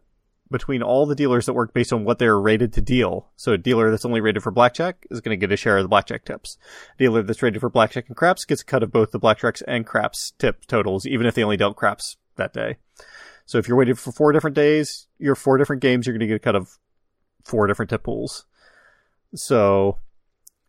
between 0.50 0.82
all 0.82 1.06
the 1.06 1.14
dealers 1.14 1.46
that 1.46 1.54
work 1.54 1.74
based 1.74 1.92
on 1.92 2.04
what 2.04 2.18
they're 2.18 2.38
rated 2.38 2.72
to 2.72 2.80
deal. 2.80 3.28
So 3.36 3.52
a 3.52 3.58
dealer 3.58 3.90
that's 3.90 4.04
only 4.04 4.20
rated 4.20 4.42
for 4.42 4.52
blackjack 4.52 5.06
is 5.10 5.20
going 5.20 5.38
to 5.38 5.46
get 5.46 5.52
a 5.52 5.56
share 5.56 5.76
of 5.76 5.84
the 5.84 5.88
blackjack 5.88 6.24
tips. 6.24 6.56
A 6.94 6.98
dealer 6.98 7.22
that's 7.22 7.42
rated 7.42 7.60
for 7.60 7.70
blackjack 7.70 8.08
and 8.08 8.16
craps 8.16 8.44
gets 8.44 8.62
a 8.62 8.64
cut 8.64 8.82
of 8.82 8.92
both 8.92 9.10
the 9.10 9.20
blackjacks 9.20 9.62
and 9.66 9.86
craps 9.86 10.32
tip 10.38 10.64
totals, 10.66 11.06
even 11.06 11.26
if 11.26 11.34
they 11.34 11.42
only 11.42 11.56
dealt 11.56 11.76
craps 11.76 12.16
that 12.36 12.52
day. 12.52 12.76
So 13.44 13.58
if 13.58 13.68
you're 13.68 13.76
waiting 13.76 13.94
for 13.94 14.12
four 14.12 14.32
different 14.32 14.56
days, 14.56 15.06
your 15.18 15.34
four 15.34 15.58
different 15.58 15.82
games, 15.82 16.06
you're 16.06 16.14
going 16.14 16.20
to 16.20 16.26
get 16.26 16.36
a 16.36 16.40
cut 16.40 16.56
of 16.56 16.78
four 17.44 17.66
different 17.66 17.90
tip 17.90 18.02
pools. 18.02 18.44
So 19.34 19.98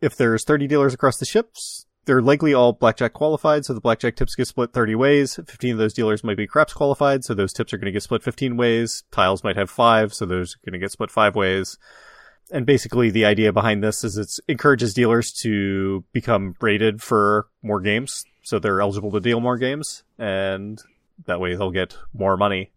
if 0.01 0.15
there's 0.15 0.43
30 0.43 0.67
dealers 0.67 0.93
across 0.93 1.17
the 1.17 1.25
ships, 1.25 1.86
they're 2.07 2.21
likely 2.21 2.53
all 2.53 2.73
blackjack 2.73 3.13
qualified, 3.13 3.65
so 3.65 3.73
the 3.73 3.81
blackjack 3.81 4.15
tips 4.15 4.33
get 4.33 4.47
split 4.47 4.71
30 4.73 4.95
ways. 4.95 5.35
15 5.35 5.73
of 5.73 5.77
those 5.77 5.93
dealers 5.93 6.23
might 6.23 6.37
be 6.37 6.47
craps 6.47 6.73
qualified, 6.73 7.23
so 7.23 7.33
those 7.33 7.53
tips 7.53 7.73
are 7.73 7.77
going 7.77 7.85
to 7.85 7.91
get 7.91 8.01
split 8.01 8.23
15 8.23 8.55
ways. 8.55 9.03
Tiles 9.11 9.43
might 9.43 9.57
have 9.57 9.69
five, 9.69 10.13
so 10.13 10.25
those 10.25 10.55
are 10.55 10.59
going 10.65 10.79
to 10.79 10.83
get 10.83 10.91
split 10.91 11.11
five 11.11 11.35
ways. 11.35 11.77
And 12.49 12.65
basically 12.65 13.09
the 13.09 13.25
idea 13.25 13.51
behind 13.51 13.83
this 13.83 14.05
is 14.05 14.17
it 14.17 14.29
encourages 14.47 14.93
dealers 14.93 15.33
to 15.41 16.05
become 16.13 16.55
rated 16.61 17.03
for 17.03 17.47
more 17.61 17.81
games, 17.81 18.23
so 18.41 18.57
they're 18.57 18.81
eligible 18.81 19.11
to 19.11 19.19
deal 19.19 19.41
more 19.41 19.57
games, 19.57 20.03
and 20.17 20.81
that 21.25 21.41
way 21.41 21.55
they'll 21.55 21.71
get 21.71 21.97
more 22.13 22.37
money. 22.37 22.71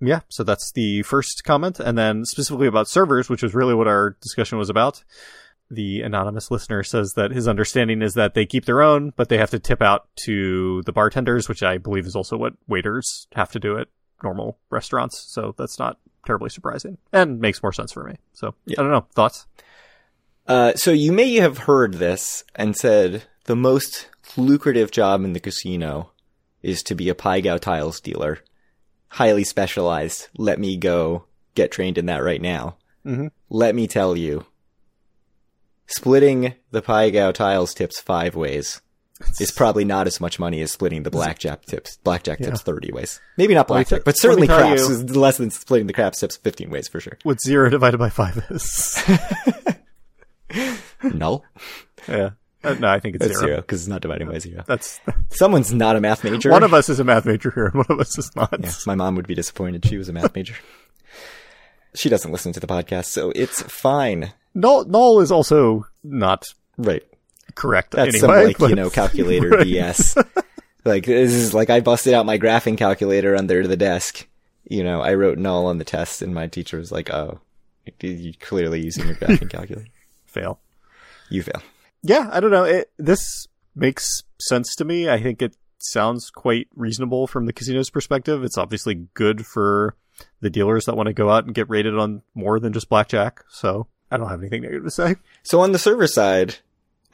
Yeah, 0.00 0.20
so 0.28 0.44
that's 0.44 0.70
the 0.72 1.02
first 1.02 1.42
comment. 1.44 1.80
And 1.80 1.98
then 1.98 2.24
specifically 2.24 2.68
about 2.68 2.86
servers, 2.86 3.28
which 3.28 3.42
was 3.42 3.54
really 3.54 3.74
what 3.74 3.88
our 3.88 4.16
discussion 4.20 4.58
was 4.58 4.70
about. 4.70 5.02
The 5.70 6.02
anonymous 6.02 6.50
listener 6.50 6.82
says 6.84 7.14
that 7.14 7.32
his 7.32 7.48
understanding 7.48 8.00
is 8.00 8.14
that 8.14 8.34
they 8.34 8.46
keep 8.46 8.66
their 8.66 8.82
own, 8.82 9.12
but 9.16 9.28
they 9.28 9.38
have 9.38 9.50
to 9.50 9.58
tip 9.58 9.82
out 9.82 10.08
to 10.24 10.82
the 10.82 10.92
bartenders, 10.92 11.48
which 11.48 11.62
I 11.62 11.78
believe 11.78 12.06
is 12.06 12.14
also 12.14 12.36
what 12.36 12.54
waiters 12.68 13.26
have 13.34 13.50
to 13.52 13.58
do 13.58 13.76
at 13.78 13.88
normal 14.22 14.58
restaurants. 14.70 15.18
So 15.32 15.54
that's 15.58 15.78
not 15.78 15.98
terribly 16.24 16.50
surprising 16.50 16.98
and 17.12 17.40
makes 17.40 17.62
more 17.62 17.72
sense 17.72 17.92
for 17.92 18.04
me. 18.04 18.16
So 18.32 18.54
I 18.68 18.74
don't 18.74 18.90
know. 18.90 19.06
Thoughts? 19.14 19.46
Uh, 20.46 20.74
so 20.74 20.92
you 20.92 21.12
may 21.12 21.34
have 21.34 21.58
heard 21.58 21.94
this 21.94 22.44
and 22.54 22.76
said 22.76 23.24
the 23.44 23.56
most 23.56 24.08
lucrative 24.36 24.90
job 24.90 25.24
in 25.24 25.32
the 25.32 25.40
casino 25.40 26.10
is 26.62 26.82
to 26.84 26.94
be 26.94 27.08
a 27.08 27.14
Pai 27.14 27.40
Gow 27.42 27.58
tiles 27.58 28.00
dealer. 28.00 28.38
Highly 29.08 29.44
specialized. 29.44 30.28
Let 30.36 30.58
me 30.58 30.76
go 30.76 31.24
get 31.54 31.72
trained 31.72 31.98
in 31.98 32.06
that 32.06 32.22
right 32.22 32.40
now. 32.42 32.76
Mhm. 33.04 33.30
Let 33.48 33.74
me 33.74 33.86
tell 33.86 34.16
you, 34.16 34.46
splitting 35.86 36.54
the 36.70 36.82
Pai 36.82 37.10
Gow 37.10 37.32
tiles 37.32 37.74
tips 37.74 38.00
five 38.00 38.34
ways 38.34 38.80
is 39.40 39.50
probably 39.50 39.84
not 39.84 40.06
as 40.06 40.20
much 40.20 40.38
money 40.38 40.60
as 40.60 40.70
splitting 40.70 41.02
the 41.02 41.10
blackjack 41.10 41.64
tips. 41.64 41.96
Blackjack 42.04 42.38
tips 42.38 42.60
thirty 42.62 42.92
ways. 42.92 43.20
Maybe 43.38 43.54
not 43.54 43.66
blackjack, 43.68 44.00
t- 44.00 44.02
but 44.04 44.18
certainly 44.18 44.46
craps 44.46 44.82
you- 44.88 44.94
is 44.94 45.16
less 45.16 45.38
than 45.38 45.50
splitting 45.50 45.86
the 45.86 45.92
craps 45.94 46.20
tips 46.20 46.36
fifteen 46.36 46.68
ways 46.70 46.86
for 46.88 47.00
sure. 47.00 47.16
What 47.22 47.40
zero 47.40 47.70
divided 47.70 47.98
by 47.98 48.10
five 48.10 48.44
is? 48.50 49.02
No, 51.02 51.42
yeah. 52.08 52.30
Uh, 52.64 52.74
no, 52.80 52.88
I 52.88 52.98
think 53.00 53.16
it's 53.16 53.26
it's 53.26 53.38
zero. 53.38 53.56
because 53.56 53.82
it's 53.82 53.88
not 53.88 54.00
dividing 54.00 54.28
by 54.28 54.38
zero. 54.38 54.64
That's 54.66 54.98
Someone's 55.30 55.72
not 55.72 55.94
a 55.94 56.00
math 56.00 56.24
major. 56.24 56.50
one 56.50 56.62
of 56.62 56.72
us 56.74 56.88
is 56.88 56.98
a 56.98 57.04
math 57.04 57.26
major 57.26 57.50
here, 57.50 57.66
and 57.66 57.74
one 57.74 57.86
of 57.90 58.00
us 58.00 58.16
is 58.18 58.30
not. 58.34 58.58
Yeah, 58.60 58.72
my 58.86 58.94
mom 58.94 59.14
would 59.16 59.26
be 59.26 59.34
disappointed. 59.34 59.84
She 59.84 59.96
was 59.98 60.08
a 60.08 60.12
math 60.12 60.34
major. 60.34 60.54
She 61.96 62.08
doesn't 62.08 62.30
listen 62.30 62.52
to 62.52 62.60
the 62.60 62.66
podcast, 62.66 63.06
so 63.06 63.32
it's 63.34 63.62
fine. 63.62 64.32
Null, 64.54 64.84
Null 64.84 65.20
is 65.20 65.32
also 65.32 65.86
not 66.04 66.44
Right. 66.78 67.02
correct. 67.54 67.92
That's 67.92 68.14
anyway, 68.14 68.20
some 68.20 68.30
like 68.46 68.58
but- 68.58 68.70
you 68.70 68.76
know 68.76 68.90
calculator 68.90 69.48
Right. 69.58 69.66
BS. 69.66 70.16
like 70.84 71.06
this 71.06 71.32
is 71.32 71.54
like 71.54 71.70
I 71.70 71.80
busted 71.80 72.14
out 72.14 72.26
my 72.26 72.38
graphing 72.38 72.76
calculator 72.78 73.34
under 73.36 73.66
the 73.66 73.76
desk. 73.76 74.26
You 74.68 74.82
know, 74.84 75.00
I 75.00 75.14
wrote 75.14 75.38
null 75.38 75.66
on 75.66 75.78
the 75.78 75.84
test, 75.84 76.22
and 76.22 76.34
my 76.34 76.46
teacher 76.48 76.78
was 76.78 76.90
like, 76.92 77.08
"Oh, 77.10 77.40
you're 78.00 78.32
clearly 78.40 78.80
using 78.84 79.06
your 79.06 79.16
graphing 79.16 79.48
calculator. 79.50 79.88
fail. 80.26 80.58
You 81.30 81.42
fail." 81.42 81.62
Yeah, 82.02 82.28
I 82.32 82.40
don't 82.40 82.50
know. 82.50 82.64
It, 82.64 82.90
this 82.98 83.46
makes 83.74 84.22
sense 84.40 84.74
to 84.76 84.84
me. 84.84 85.08
I 85.08 85.22
think 85.22 85.40
it 85.42 85.56
sounds 85.78 86.30
quite 86.30 86.68
reasonable 86.74 87.26
from 87.26 87.46
the 87.46 87.52
casino's 87.52 87.90
perspective. 87.90 88.42
It's 88.42 88.58
obviously 88.58 89.06
good 89.14 89.46
for 89.46 89.94
the 90.40 90.50
dealers 90.50 90.84
that 90.84 90.96
want 90.96 91.06
to 91.08 91.12
go 91.12 91.30
out 91.30 91.44
and 91.44 91.54
get 91.54 91.68
rated 91.68 91.96
on 91.96 92.22
more 92.34 92.58
than 92.60 92.72
just 92.72 92.88
blackjack. 92.88 93.42
So 93.48 93.86
I 94.10 94.16
don't 94.16 94.28
have 94.28 94.40
anything 94.40 94.62
negative 94.62 94.84
to 94.84 94.90
say. 94.90 95.16
So 95.42 95.60
on 95.60 95.72
the 95.72 95.78
server 95.78 96.06
side, 96.06 96.56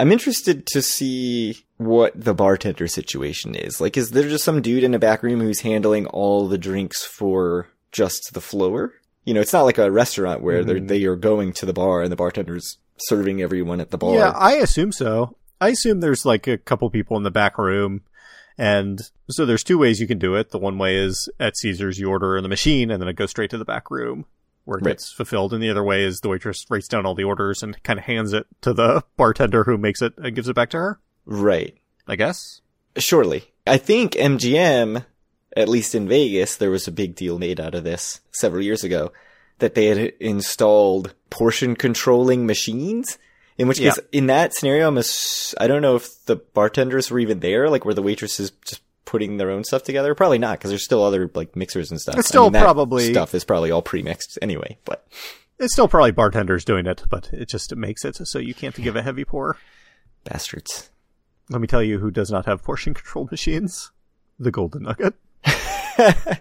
I'm 0.00 0.12
interested 0.12 0.66
to 0.68 0.82
see 0.82 1.64
what 1.76 2.12
the 2.16 2.34
bartender 2.34 2.88
situation 2.88 3.54
is. 3.54 3.80
Like, 3.80 3.96
is 3.96 4.10
there 4.10 4.28
just 4.28 4.44
some 4.44 4.60
dude 4.62 4.84
in 4.84 4.94
a 4.94 4.98
back 4.98 5.22
room 5.22 5.40
who's 5.40 5.60
handling 5.60 6.06
all 6.06 6.48
the 6.48 6.58
drinks 6.58 7.04
for 7.04 7.68
just 7.92 8.34
the 8.34 8.40
floor? 8.40 8.94
You 9.24 9.34
know, 9.34 9.40
it's 9.40 9.52
not 9.52 9.62
like 9.62 9.78
a 9.78 9.90
restaurant 9.90 10.42
where 10.42 10.64
they're, 10.64 10.80
Mhm. 10.80 10.88
they 10.88 11.04
are 11.04 11.14
going 11.16 11.52
to 11.54 11.66
the 11.66 11.72
bar 11.72 12.02
and 12.02 12.10
the 12.10 12.16
bartender's 12.16 12.78
serving 12.98 13.40
everyone 13.40 13.80
at 13.80 13.90
the 13.90 13.98
bar. 13.98 14.14
Yeah, 14.14 14.30
I 14.34 14.54
assume 14.54 14.90
so. 14.92 15.36
I 15.60 15.68
assume 15.68 16.00
there's 16.00 16.24
like 16.26 16.48
a 16.48 16.58
couple 16.58 16.90
people 16.90 17.16
in 17.16 17.22
the 17.22 17.30
back 17.30 17.56
room. 17.58 18.02
And 18.58 19.00
so 19.30 19.46
there's 19.46 19.64
two 19.64 19.78
ways 19.78 20.00
you 20.00 20.06
can 20.06 20.18
do 20.18 20.34
it. 20.34 20.50
The 20.50 20.58
one 20.58 20.78
way 20.78 20.96
is 20.96 21.28
at 21.40 21.56
Caesars, 21.56 21.98
you 21.98 22.08
order 22.10 22.36
in 22.36 22.42
the 22.42 22.48
machine 22.48 22.90
and 22.90 23.00
then 23.00 23.08
it 23.08 23.16
goes 23.16 23.30
straight 23.30 23.50
to 23.50 23.58
the 23.58 23.64
back 23.64 23.90
room 23.90 24.26
where 24.64 24.78
it 24.78 24.84
Right. 24.84 24.92
gets 24.92 25.10
fulfilled. 25.12 25.52
And 25.52 25.62
the 25.62 25.70
other 25.70 25.82
way 25.82 26.04
is 26.04 26.20
the 26.20 26.28
waitress 26.28 26.64
writes 26.70 26.86
down 26.88 27.06
all 27.06 27.14
the 27.14 27.24
orders 27.24 27.62
and 27.62 27.82
kind 27.82 27.98
of 27.98 28.04
hands 28.04 28.32
it 28.32 28.46
to 28.60 28.72
the 28.72 29.02
bartender 29.16 29.64
who 29.64 29.76
makes 29.78 30.02
it 30.02 30.12
and 30.18 30.34
gives 30.34 30.48
it 30.48 30.54
back 30.54 30.70
to 30.70 30.76
her, 30.76 31.00
right. 31.24 31.76
I 32.06 32.16
guess. 32.16 32.60
Surely. 32.96 33.44
I 33.66 33.78
think 33.78 34.12
MGM, 34.12 35.04
at 35.56 35.68
least 35.68 35.94
in 35.94 36.06
Vegas, 36.08 36.56
there 36.56 36.70
was 36.70 36.86
a 36.86 36.92
big 36.92 37.14
deal 37.14 37.38
made 37.38 37.58
out 37.60 37.74
of 37.74 37.84
this 37.84 38.20
several 38.32 38.62
years 38.62 38.84
ago 38.84 39.12
that 39.60 39.74
they 39.74 39.86
had 39.86 39.98
installed 40.20 41.14
portion 41.30 41.74
controlling 41.76 42.46
machines. 42.46 43.18
In 43.62 43.68
which 43.68 43.78
case, 43.78 43.98
in 44.10 44.26
that 44.26 44.54
scenario, 44.54 44.88
I'm 44.88 44.98
ass- 44.98 45.54
I 45.60 45.66
don't 45.66 45.82
know 45.82 45.96
if 45.96 46.24
the 46.26 46.36
bartenders 46.36 47.10
were 47.10 47.18
even 47.20 47.40
there, 47.40 47.70
like 47.70 47.84
were 47.84 47.94
the 47.94 48.02
waitresses 48.02 48.50
just 48.66 48.82
putting 49.04 49.36
their 49.36 49.50
own 49.50 49.62
stuff 49.64 49.82
together. 49.84 50.14
Probably 50.14 50.38
not, 50.38 50.58
because 50.58 50.70
there's 50.70 50.84
still 50.84 51.02
other 51.04 51.30
like 51.34 51.54
mixers 51.56 51.90
and 51.90 52.00
stuff. 52.00 52.18
It's 52.18 52.28
still 52.28 52.50
that 52.50 52.62
probably- 52.62 53.10
stuff 53.12 53.34
is 53.34 53.44
probably 53.44 53.70
all 53.70 53.82
pre-mixed 53.82 54.38
anyway. 54.42 54.78
But 54.84 55.06
It's 55.58 55.72
still 55.74 55.86
probably 55.88 56.10
bartenders 56.12 56.64
doing 56.64 56.86
it, 56.86 57.04
but 57.08 57.30
it 57.32 57.48
just 57.48 57.74
makes 57.76 58.04
it 58.04 58.16
so 58.26 58.38
you 58.38 58.54
can't 58.54 58.74
give 58.74 58.96
a 58.96 59.02
heavy 59.02 59.24
pour. 59.24 59.56
bastards. 60.24 60.90
Let 61.50 61.60
me 61.60 61.66
tell 61.66 61.82
you 61.82 61.98
who 61.98 62.10
does 62.10 62.30
not 62.30 62.46
have 62.46 62.62
portion 62.62 62.94
control 62.94 63.28
machines. 63.30 63.90
The 64.40 64.50
Golden 64.50 64.82
Nugget. 64.84 65.14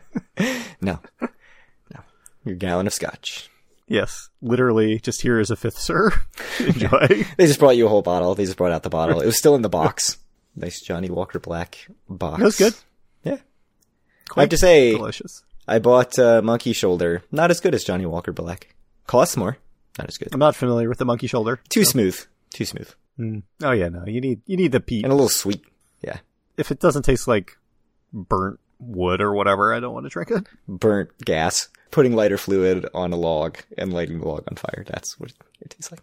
No, 0.81 0.99
no, 1.21 1.99
your 2.43 2.55
gallon 2.55 2.87
of 2.87 2.93
scotch. 2.93 3.50
Yes, 3.91 4.29
literally, 4.41 4.99
just 4.99 5.21
here 5.21 5.37
is 5.37 5.51
a 5.51 5.57
fifth, 5.57 5.77
sir. 5.77 6.11
Enjoy. 6.59 7.25
They 7.37 7.45
just 7.45 7.59
brought 7.59 7.75
you 7.75 7.87
a 7.87 7.89
whole 7.89 8.01
bottle. 8.01 8.33
They 8.35 8.45
just 8.45 8.55
brought 8.55 8.71
out 8.71 8.83
the 8.83 8.89
bottle. 8.89 9.19
It 9.19 9.25
was 9.25 9.37
still 9.37 9.53
in 9.53 9.63
the 9.63 9.69
box. 9.69 10.17
Nice 10.55 10.79
Johnnie 10.79 11.09
Walker 11.09 11.39
Black 11.39 11.87
box. 12.07 12.39
That 12.39 12.45
was 12.45 12.55
good. 12.55 12.73
Yeah. 13.25 13.37
I 14.37 14.41
have 14.41 14.49
to 14.49 14.57
say, 14.57 14.93
Delicious. 14.93 15.43
I 15.67 15.79
bought 15.79 16.17
uh, 16.17 16.41
Monkey 16.41 16.71
Shoulder. 16.71 17.23
Not 17.33 17.51
as 17.51 17.59
good 17.59 17.75
as 17.75 17.83
Johnnie 17.83 18.05
Walker 18.05 18.31
Black. 18.31 18.73
Costs 19.07 19.35
more. 19.35 19.57
Not 19.99 20.07
as 20.07 20.17
good. 20.17 20.29
I'm 20.31 20.39
not 20.39 20.55
familiar 20.55 20.87
with 20.87 20.97
the 20.99 21.05
monkey 21.05 21.27
shoulder. 21.27 21.59
Too 21.67 21.83
smooth. 21.83 22.17
Too 22.49 22.63
smooth. 22.63 22.89
Mm. 23.19 23.43
Oh 23.61 23.71
yeah, 23.71 23.89
no, 23.89 24.05
you 24.05 24.21
need 24.21 24.39
you 24.45 24.55
need 24.55 24.71
the 24.71 24.79
peat. 24.79 25.03
And 25.03 25.11
a 25.11 25.15
little 25.15 25.27
sweet. 25.27 25.65
Yeah. 26.01 26.19
If 26.55 26.71
it 26.71 26.79
doesn't 26.79 27.03
taste 27.03 27.27
like 27.27 27.57
burnt 28.13 28.61
wood 28.79 29.19
or 29.19 29.33
whatever, 29.33 29.73
I 29.73 29.81
don't 29.81 29.93
want 29.93 30.05
to 30.05 30.09
drink 30.09 30.31
it. 30.31 30.47
Burnt 30.65 31.09
gas. 31.25 31.67
Putting 31.91 32.15
lighter 32.15 32.37
fluid 32.37 32.87
on 32.93 33.11
a 33.13 33.17
log 33.17 33.59
and 33.77 33.91
lighting 33.93 34.19
the 34.19 34.27
log 34.27 34.45
on 34.49 34.55
fire. 34.55 34.85
That's 34.87 35.19
what 35.19 35.31
it 35.61 35.69
tastes 35.69 35.91
like. 35.91 36.01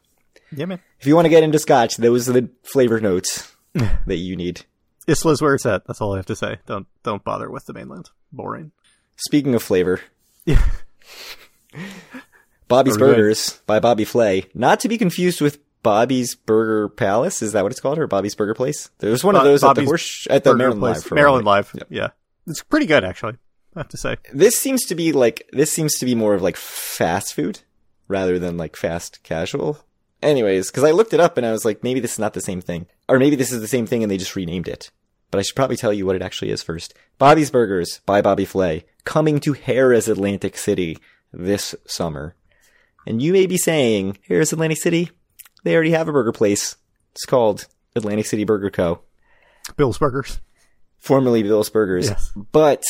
Yeah, 0.55 0.67
man. 0.67 0.81
If 1.01 1.07
you 1.07 1.15
want 1.15 1.25
to 1.27 1.31
get 1.31 1.43
into 1.43 1.59
scotch, 1.59 1.97
those 1.97 2.29
are 2.29 2.33
the 2.35 2.49
flavor 2.63 3.01
notes 3.01 3.55
that 3.75 4.17
you 4.17 4.37
need. 4.37 4.65
Islay's 5.07 5.41
where 5.41 5.55
it's 5.55 5.65
at. 5.67 5.87
That's 5.87 6.01
all 6.03 6.13
I 6.13 6.17
have 6.19 6.27
to 6.27 6.37
say. 6.37 6.59
Don't 6.67 6.87
don't 7.03 7.25
bother 7.25 7.51
with 7.51 7.65
the 7.67 7.73
mainland. 7.73 8.11
Boring. 8.33 8.73
Speaking 9.17 9.55
of 9.55 9.63
flavor, 9.63 10.01
Yeah. 10.45 10.63
Bobby's 12.69 12.97
Are 12.97 13.01
we 13.01 13.07
good? 13.07 13.17
Burgers 13.17 13.61
by 13.67 13.81
Bobby 13.81 14.05
Flay. 14.05 14.45
Not 14.55 14.81
to 14.81 14.89
be 14.89 14.99
confused 14.99 15.41
with 15.41 15.59
Bobby's 15.83 16.35
Burger 16.35 16.89
Palace. 16.91 17.41
Is 17.41 17.53
that 17.53 17.63
what 17.63 17.73
it's 17.73 17.81
called? 17.81 17.99
Or 17.99 18.07
Bobby's 18.07 18.35
Burger 18.35 18.55
Place? 18.55 18.91
There's 18.99 19.25
one 19.25 19.35
of 19.37 19.41
Bo- 19.43 19.45
those 19.49 19.65
at 19.65 19.69
the 19.69 19.75
Bobby's 19.75 19.89
horse, 19.89 20.27
at 20.29 20.45
the 20.45 20.55
Maryland 20.55 20.81
place. 20.81 21.05
Live. 21.05 21.13
Maryland. 21.13 21.45
Live. 21.47 21.75
Yeah, 21.89 22.09
it's 22.47 22.63
pretty 22.63 22.87
good 22.87 23.05
actually. 23.05 23.37
I 23.75 23.81
have 23.81 23.89
to 23.89 23.97
say. 23.97 24.17
This 24.33 24.59
seems 24.59 24.85
to 24.87 24.95
be 24.95 25.13
like, 25.13 25.49
this 25.53 25.71
seems 25.71 25.95
to 25.99 26.07
be 26.07 26.15
more 26.15 26.35
of 26.35 26.43
like 26.43 26.57
fast 26.57 27.35
food 27.35 27.61
rather 28.09 28.39
than 28.39 28.57
like 28.57 28.77
fast 28.77 29.23
casual. 29.23 29.79
Anyways, 30.23 30.71
cause 30.71 30.83
I 30.85 30.91
looked 30.91 31.13
it 31.15 31.21
up 31.21 31.37
and 31.37 31.47
I 31.47 31.53
was 31.53 31.65
like, 31.65 31.85
maybe 31.85 32.01
this 32.01 32.15
is 32.15 32.19
not 32.19 32.35
the 32.35 32.41
same 32.41 32.61
thing. 32.61 32.87
Or 33.09 33.19
maybe 33.19 33.37
this 33.37 33.53
is 33.53 33.61
the 33.61 33.69
same 33.69 33.87
thing 33.87 34.03
and 34.03 34.11
they 34.11 34.17
just 34.17 34.35
renamed 34.35 34.67
it. 34.69 34.91
But 35.31 35.39
I 35.39 35.43
should 35.43 35.57
probably 35.57 35.77
tell 35.77 35.93
you 35.93 36.07
what 36.07 36.17
it 36.17 36.23
actually 36.23 36.51
is 36.51 36.63
first. 36.63 36.95
Bobby's 37.19 37.51
Burgers 37.51 38.01
by 38.07 38.23
Bobby 38.23 38.47
Flay, 38.47 38.87
coming 39.05 39.41
to 39.41 39.53
Harrah's 39.53 40.09
Atlantic 40.09 40.57
City 40.57 40.97
this 41.33 41.75
summer. 41.87 42.35
And 43.07 43.21
you 43.21 43.33
may 43.33 43.47
be 43.47 43.59
saying, 43.59 44.19
Harrah's 44.29 44.53
Atlantic 44.53 44.79
City? 44.79 45.11
They 45.65 45.75
already 45.75 45.91
have 45.91 46.09
a 46.09 46.13
burger 46.13 46.33
place. 46.33 46.77
It's 47.13 47.27
called 47.27 47.67
Atlantic 47.95 48.27
City 48.27 48.45
Burger 48.45 48.71
Co 48.71 49.03
Bill's 49.77 49.99
Burgers. 49.99 50.41
formerly 50.99 51.43
Bill's 51.43 51.69
Burgers. 51.71 52.09
Yes. 52.09 52.33
But 52.53 52.85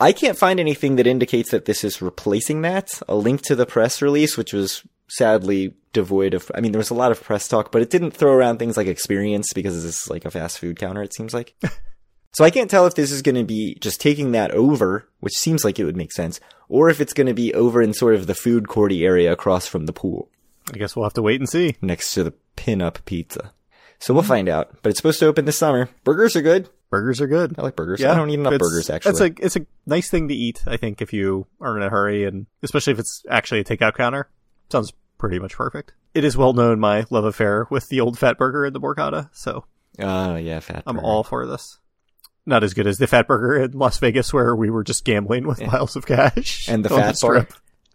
I 0.00 0.12
can't 0.12 0.38
find 0.38 0.60
anything 0.60 0.96
that 0.96 1.06
indicates 1.06 1.50
that 1.50 1.64
this 1.64 1.82
is 1.82 2.00
replacing 2.00 2.62
that. 2.62 2.90
A 3.08 3.16
link 3.16 3.42
to 3.42 3.56
the 3.56 3.66
press 3.66 4.00
release, 4.00 4.36
which 4.36 4.52
was 4.52 4.84
sadly 5.08 5.74
devoid 5.92 6.34
of, 6.34 6.50
I 6.54 6.60
mean, 6.60 6.72
there 6.72 6.78
was 6.78 6.90
a 6.90 6.94
lot 6.94 7.10
of 7.10 7.22
press 7.22 7.48
talk, 7.48 7.72
but 7.72 7.82
it 7.82 7.90
didn't 7.90 8.12
throw 8.12 8.32
around 8.32 8.58
things 8.58 8.76
like 8.76 8.86
experience 8.86 9.52
because 9.52 9.82
this 9.82 10.02
is 10.02 10.10
like 10.10 10.24
a 10.24 10.30
fast 10.30 10.58
food 10.58 10.78
counter, 10.78 11.02
it 11.02 11.14
seems 11.14 11.34
like. 11.34 11.54
so 12.34 12.44
I 12.44 12.50
can't 12.50 12.70
tell 12.70 12.86
if 12.86 12.94
this 12.94 13.10
is 13.10 13.22
going 13.22 13.34
to 13.34 13.44
be 13.44 13.76
just 13.80 14.00
taking 14.00 14.32
that 14.32 14.52
over, 14.52 15.08
which 15.20 15.36
seems 15.36 15.64
like 15.64 15.78
it 15.78 15.84
would 15.84 15.96
make 15.96 16.12
sense, 16.12 16.38
or 16.68 16.90
if 16.90 17.00
it's 17.00 17.14
going 17.14 17.26
to 17.26 17.34
be 17.34 17.52
over 17.54 17.82
in 17.82 17.92
sort 17.92 18.14
of 18.14 18.26
the 18.26 18.34
food 18.34 18.68
courty 18.68 19.04
area 19.04 19.32
across 19.32 19.66
from 19.66 19.86
the 19.86 19.92
pool 19.92 20.30
I 20.72 20.78
guess 20.78 20.94
we'll 20.94 21.04
have 21.04 21.14
to 21.14 21.22
wait 21.22 21.40
and 21.40 21.48
see. 21.48 21.76
next 21.80 22.12
to 22.14 22.24
the 22.24 22.34
pin-up 22.56 23.04
pizza. 23.04 23.52
So 23.98 24.14
we'll 24.14 24.22
find 24.22 24.48
out, 24.48 24.82
but 24.82 24.90
it's 24.90 24.98
supposed 24.98 25.18
to 25.20 25.26
open 25.26 25.44
this 25.44 25.58
summer. 25.58 25.88
Burgers 26.04 26.36
are 26.36 26.42
good. 26.42 26.68
Burgers 26.90 27.20
are 27.20 27.26
good. 27.26 27.54
I 27.58 27.62
like 27.62 27.76
burgers. 27.76 28.00
Yeah, 28.00 28.12
I 28.12 28.16
don't 28.16 28.30
eat 28.30 28.34
enough 28.38 28.58
burgers 28.58 28.88
actually. 28.88 29.10
It's 29.10 29.20
a 29.20 29.44
it's 29.44 29.56
a 29.56 29.66
nice 29.86 30.08
thing 30.10 30.28
to 30.28 30.34
eat. 30.34 30.62
I 30.66 30.76
think 30.78 31.02
if 31.02 31.12
you 31.12 31.46
are 31.60 31.76
in 31.76 31.82
a 31.82 31.90
hurry, 31.90 32.24
and 32.24 32.46
especially 32.62 32.92
if 32.94 32.98
it's 32.98 33.22
actually 33.28 33.60
a 33.60 33.64
takeout 33.64 33.94
counter, 33.94 34.28
sounds 34.70 34.92
pretty 35.18 35.38
much 35.38 35.54
perfect. 35.54 35.92
It 36.14 36.24
is 36.24 36.36
well 36.36 36.54
known 36.54 36.80
my 36.80 37.04
love 37.10 37.24
affair 37.24 37.66
with 37.70 37.88
the 37.88 38.00
old 38.00 38.18
fat 38.18 38.38
burger 38.38 38.64
and 38.64 38.74
the 38.74 38.80
Borgata, 38.80 39.28
so 39.32 39.64
Oh 39.98 40.36
yeah, 40.36 40.60
fat. 40.60 40.82
I'm 40.86 40.96
burger. 40.96 41.06
all 41.06 41.24
for 41.24 41.46
this. 41.46 41.78
Not 42.46 42.64
as 42.64 42.72
good 42.72 42.86
as 42.86 42.96
the 42.96 43.06
fat 43.06 43.26
burger 43.28 43.62
in 43.64 43.72
Las 43.72 43.98
Vegas, 43.98 44.32
where 44.32 44.56
we 44.56 44.70
were 44.70 44.82
just 44.84 45.04
gambling 45.04 45.46
with 45.46 45.60
piles 45.60 45.96
of 45.96 46.06
cash 46.06 46.66
and 46.70 46.82
the 46.84 46.88
fat 46.88 47.18
bar. 47.20 47.46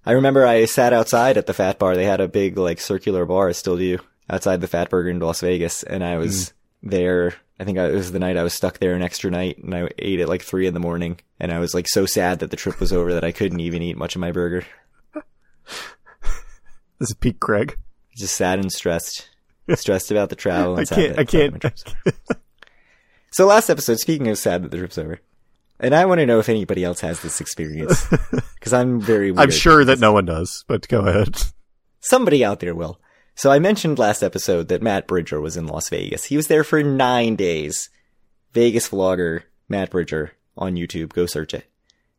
I 0.06 0.12
remember 0.12 0.46
I 0.46 0.66
sat 0.66 0.94
outside 0.94 1.38
at 1.38 1.48
the 1.48 1.54
fat 1.56 1.80
bar. 1.80 1.96
They 1.96 2.06
had 2.06 2.22
a 2.22 2.28
big 2.28 2.58
like 2.60 2.80
circular 2.80 3.26
bar, 3.26 3.50
I 3.50 3.54
still 3.54 3.78
do, 3.78 3.98
outside 4.30 4.62
the 4.62 4.68
Fat 4.68 4.90
Burger 4.92 5.10
in 5.10 5.20
Las 5.20 5.42
Vegas, 5.42 5.82
and 5.82 6.04
I 6.04 6.18
was 6.18 6.50
Mm. 6.50 6.54
There. 6.84 7.34
I 7.60 7.64
think 7.64 7.78
I, 7.78 7.88
it 7.88 7.94
was 7.94 8.12
the 8.12 8.20
night 8.20 8.38
I 8.38 8.44
was 8.44 8.54
stuck 8.54 8.78
there 8.78 8.94
an 8.94 9.02
extra 9.02 9.32
night, 9.32 9.58
and 9.58 9.74
I 9.74 9.90
ate 9.98 10.20
at 10.20 10.30
like 10.30 10.44
three 10.44 10.68
in 10.68 10.74
the 10.74 10.80
morning, 10.80 11.20
and 11.40 11.52
I 11.52 11.60
was 11.60 11.74
like 11.74 11.88
so 11.88 12.06
sad 12.06 12.40
that 12.40 12.52
the 12.52 12.58
trip 12.58 12.80
was 12.80 12.94
over 12.94 13.14
that 13.14 13.24
I 13.24 13.32
couldn't 13.32 13.62
even 13.62 13.82
eat 13.82 13.98
much 13.98 14.16
of 14.16 14.22
my 14.22 14.32
burger. 14.32 14.66
This 17.00 17.10
is 17.10 17.16
Pete 17.16 17.40
Craig. 17.42 17.76
Just 18.16 18.38
sad 18.38 18.60
and 18.60 18.72
stressed, 18.72 19.28
stressed 19.76 20.10
about 20.10 20.30
the 20.30 20.38
travel. 20.38 20.78
And 20.78 20.82
I 20.82 20.84
sad 20.86 20.96
can't. 20.96 21.20
I 21.20 21.26
sad 21.26 21.54
that 21.54 21.64
my 21.64 22.12
can't. 22.12 22.40
So 23.32 23.48
last 23.48 23.70
episode, 23.70 24.00
speaking 24.00 24.28
of 24.30 24.38
sad 24.38 24.64
that 24.64 24.72
the 24.72 24.78
trip's 24.78 24.98
over, 24.98 25.20
and 25.80 25.94
I 25.94 26.06
want 26.06 26.20
to 26.20 26.26
know 26.26 26.40
if 26.40 26.48
anybody 26.48 26.84
else 26.84 27.02
has 27.02 27.22
this 27.22 27.42
experience 27.42 28.08
because 28.56 28.72
I'm 28.72 29.02
very. 29.02 29.32
Weird. 29.32 29.40
I'm 29.40 29.52
sure 29.52 29.84
that 29.84 30.00
no 30.00 30.14
one 30.14 30.26
does, 30.26 30.64
but 30.68 30.88
go 30.88 31.02
ahead. 31.02 31.36
Somebody 32.00 32.46
out 32.46 32.60
there 32.60 32.76
will. 32.76 33.00
So 33.36 33.52
I 33.52 33.60
mentioned 33.60 33.98
last 33.98 34.22
episode 34.22 34.68
that 34.68 34.82
Matt 34.82 35.08
Bridger 35.08 35.42
was 35.42 35.58
in 35.58 35.68
Las 35.68 35.90
Vegas. 35.90 36.26
He 36.26 36.38
was 36.38 36.48
there 36.48 36.64
for 36.64 36.84
nine 36.84 37.36
days. 37.36 37.90
Vegas 38.54 38.90
vlogger 38.90 39.44
Matt 39.68 39.90
Bridger 39.90 40.34
on 40.56 40.76
YouTube. 40.76 41.14
Go 41.14 41.26
search 41.26 41.54
it. 41.54 41.66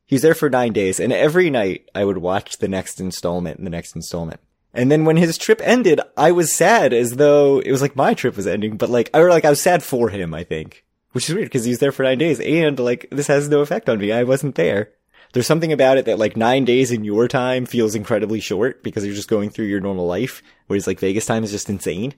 He 0.07 0.17
was 0.17 0.23
there 0.23 0.35
for 0.35 0.51
nine 0.51 0.73
days, 0.73 1.01
and 1.01 1.13
every 1.13 1.49
night 1.49 1.89
I 1.95 2.05
would 2.05 2.19
watch 2.19 2.59
the 2.59 2.69
next 2.69 3.01
installment 3.01 3.59
and 3.59 3.67
the 3.67 3.71
next 3.71 3.97
installment. 3.97 4.41
And 4.75 4.91
then 4.91 5.05
when 5.05 5.17
his 5.17 5.39
trip 5.39 5.61
ended, 5.63 6.01
I 6.17 6.33
was 6.33 6.53
sad 6.53 6.93
as 6.93 7.13
though 7.13 7.61
it 7.61 7.71
was 7.71 7.81
like 7.81 7.97
my 7.97 8.13
trip 8.13 8.37
was 8.37 8.47
ending, 8.47 8.77
but 8.77 8.91
like, 8.91 9.09
or 9.15 9.31
like 9.31 9.45
I 9.45 9.51
was 9.51 9.61
sad 9.61 9.83
for 9.83 10.11
him, 10.11 10.35
I 10.35 10.43
think. 10.43 10.85
Which 11.13 11.29
is 11.29 11.35
weird 11.35 11.47
because 11.47 11.65
he 11.65 11.71
was 11.71 11.79
there 11.79 11.93
for 11.93 12.03
nine 12.03 12.19
days 12.19 12.41
and 12.41 12.79
like 12.81 13.07
this 13.13 13.29
has 13.29 13.49
no 13.49 13.61
effect 13.61 13.89
on 13.89 13.99
me. 13.99 14.11
I 14.11 14.25
wasn't 14.25 14.57
there. 14.57 14.91
There's 15.35 15.49
something 15.49 15.73
about 15.73 15.99
it 15.99 16.05
that 16.05 16.19
like 16.21 16.37
nine 16.37 16.65
days 16.65 16.93
in 16.93 17.03
your 17.03 17.27
time 17.27 17.67
feels 17.67 17.97
incredibly 17.97 18.39
short 18.39 18.85
because 18.85 19.05
you're 19.05 19.17
just 19.17 19.29
going 19.29 19.51
through 19.51 19.67
your 19.67 19.81
normal 19.81 20.07
life, 20.07 20.43
whereas 20.69 20.87
like 20.87 21.01
Vegas 21.01 21.27
time 21.27 21.43
is 21.43 21.51
just 21.51 21.69
insane. 21.69 22.15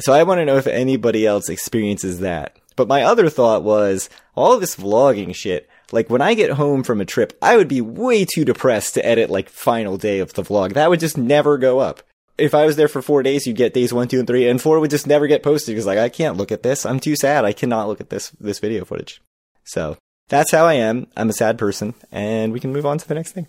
So 0.00 0.14
I 0.14 0.22
want 0.22 0.38
to 0.38 0.46
know 0.46 0.56
if 0.56 0.66
anybody 0.66 1.26
else 1.26 1.50
experiences 1.50 2.20
that. 2.20 2.58
But 2.74 2.88
my 2.88 3.02
other 3.02 3.28
thought 3.28 3.64
was 3.64 4.08
all 4.34 4.58
this 4.58 4.76
vlogging 4.76 5.34
shit. 5.34 5.68
Like 5.92 6.08
when 6.08 6.22
I 6.22 6.32
get 6.32 6.52
home 6.52 6.82
from 6.82 7.02
a 7.02 7.04
trip, 7.04 7.36
I 7.42 7.58
would 7.58 7.68
be 7.68 7.82
way 7.82 8.24
too 8.24 8.46
depressed 8.46 8.94
to 8.94 9.04
edit 9.04 9.28
like 9.28 9.50
final 9.50 9.98
day 9.98 10.18
of 10.18 10.32
the 10.32 10.42
vlog. 10.42 10.72
That 10.72 10.88
would 10.88 11.00
just 11.00 11.18
never 11.18 11.58
go 11.58 11.80
up. 11.80 12.02
If 12.38 12.54
I 12.54 12.64
was 12.64 12.76
there 12.76 12.88
for 12.88 13.02
four 13.02 13.22
days, 13.22 13.46
you'd 13.46 13.56
get 13.56 13.74
days 13.74 13.92
one, 13.92 14.08
two, 14.08 14.18
and 14.18 14.26
three, 14.26 14.48
and 14.48 14.60
four 14.60 14.80
would 14.80 14.88
just 14.90 15.06
never 15.06 15.26
get 15.26 15.42
posted 15.42 15.74
because 15.74 15.84
like 15.84 15.98
I 15.98 16.08
can't 16.08 16.38
look 16.38 16.50
at 16.50 16.62
this. 16.62 16.86
I'm 16.86 16.98
too 16.98 17.14
sad. 17.14 17.44
I 17.44 17.52
cannot 17.52 17.88
look 17.88 18.00
at 18.00 18.08
this 18.08 18.30
this 18.40 18.58
video 18.58 18.86
footage. 18.86 19.20
So 19.64 19.98
that's 20.28 20.50
how 20.50 20.64
I 20.64 20.74
am. 20.74 21.06
I'm 21.16 21.30
a 21.30 21.34
sad 21.34 21.58
person, 21.58 21.94
and 22.10 22.52
we 22.52 22.60
can 22.60 22.72
move 22.72 22.86
on 22.86 22.98
to 22.98 23.06
the 23.08 23.14
next 23.14 23.32
thing. 23.32 23.48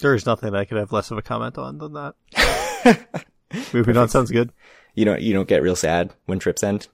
There 0.00 0.14
is 0.14 0.26
nothing 0.26 0.54
I 0.54 0.64
could 0.64 0.78
have 0.78 0.92
less 0.92 1.10
of 1.10 1.18
a 1.18 1.22
comment 1.22 1.58
on 1.58 1.78
than 1.78 1.92
that. 1.94 3.24
Moving 3.72 3.96
on 3.96 4.08
sounds 4.08 4.30
good. 4.30 4.52
You 4.94 5.04
don't 5.04 5.20
you 5.20 5.32
don't 5.32 5.48
get 5.48 5.62
real 5.62 5.76
sad 5.76 6.12
when 6.26 6.38
trips 6.38 6.62
end. 6.62 6.88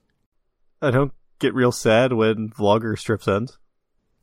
I 0.81 0.91
don't 0.91 1.13
get 1.39 1.53
real 1.53 1.71
sad 1.71 2.13
when 2.13 2.49
vlogger 2.49 2.99
trips 2.99 3.27
end. 3.27 3.57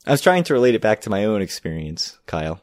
I 0.07 0.11
was 0.11 0.21
trying 0.21 0.45
to 0.45 0.53
relate 0.53 0.75
it 0.75 0.81
back 0.81 1.01
to 1.03 1.11
my 1.11 1.25
own 1.25 1.43
experience, 1.43 2.19
Kyle. 2.27 2.61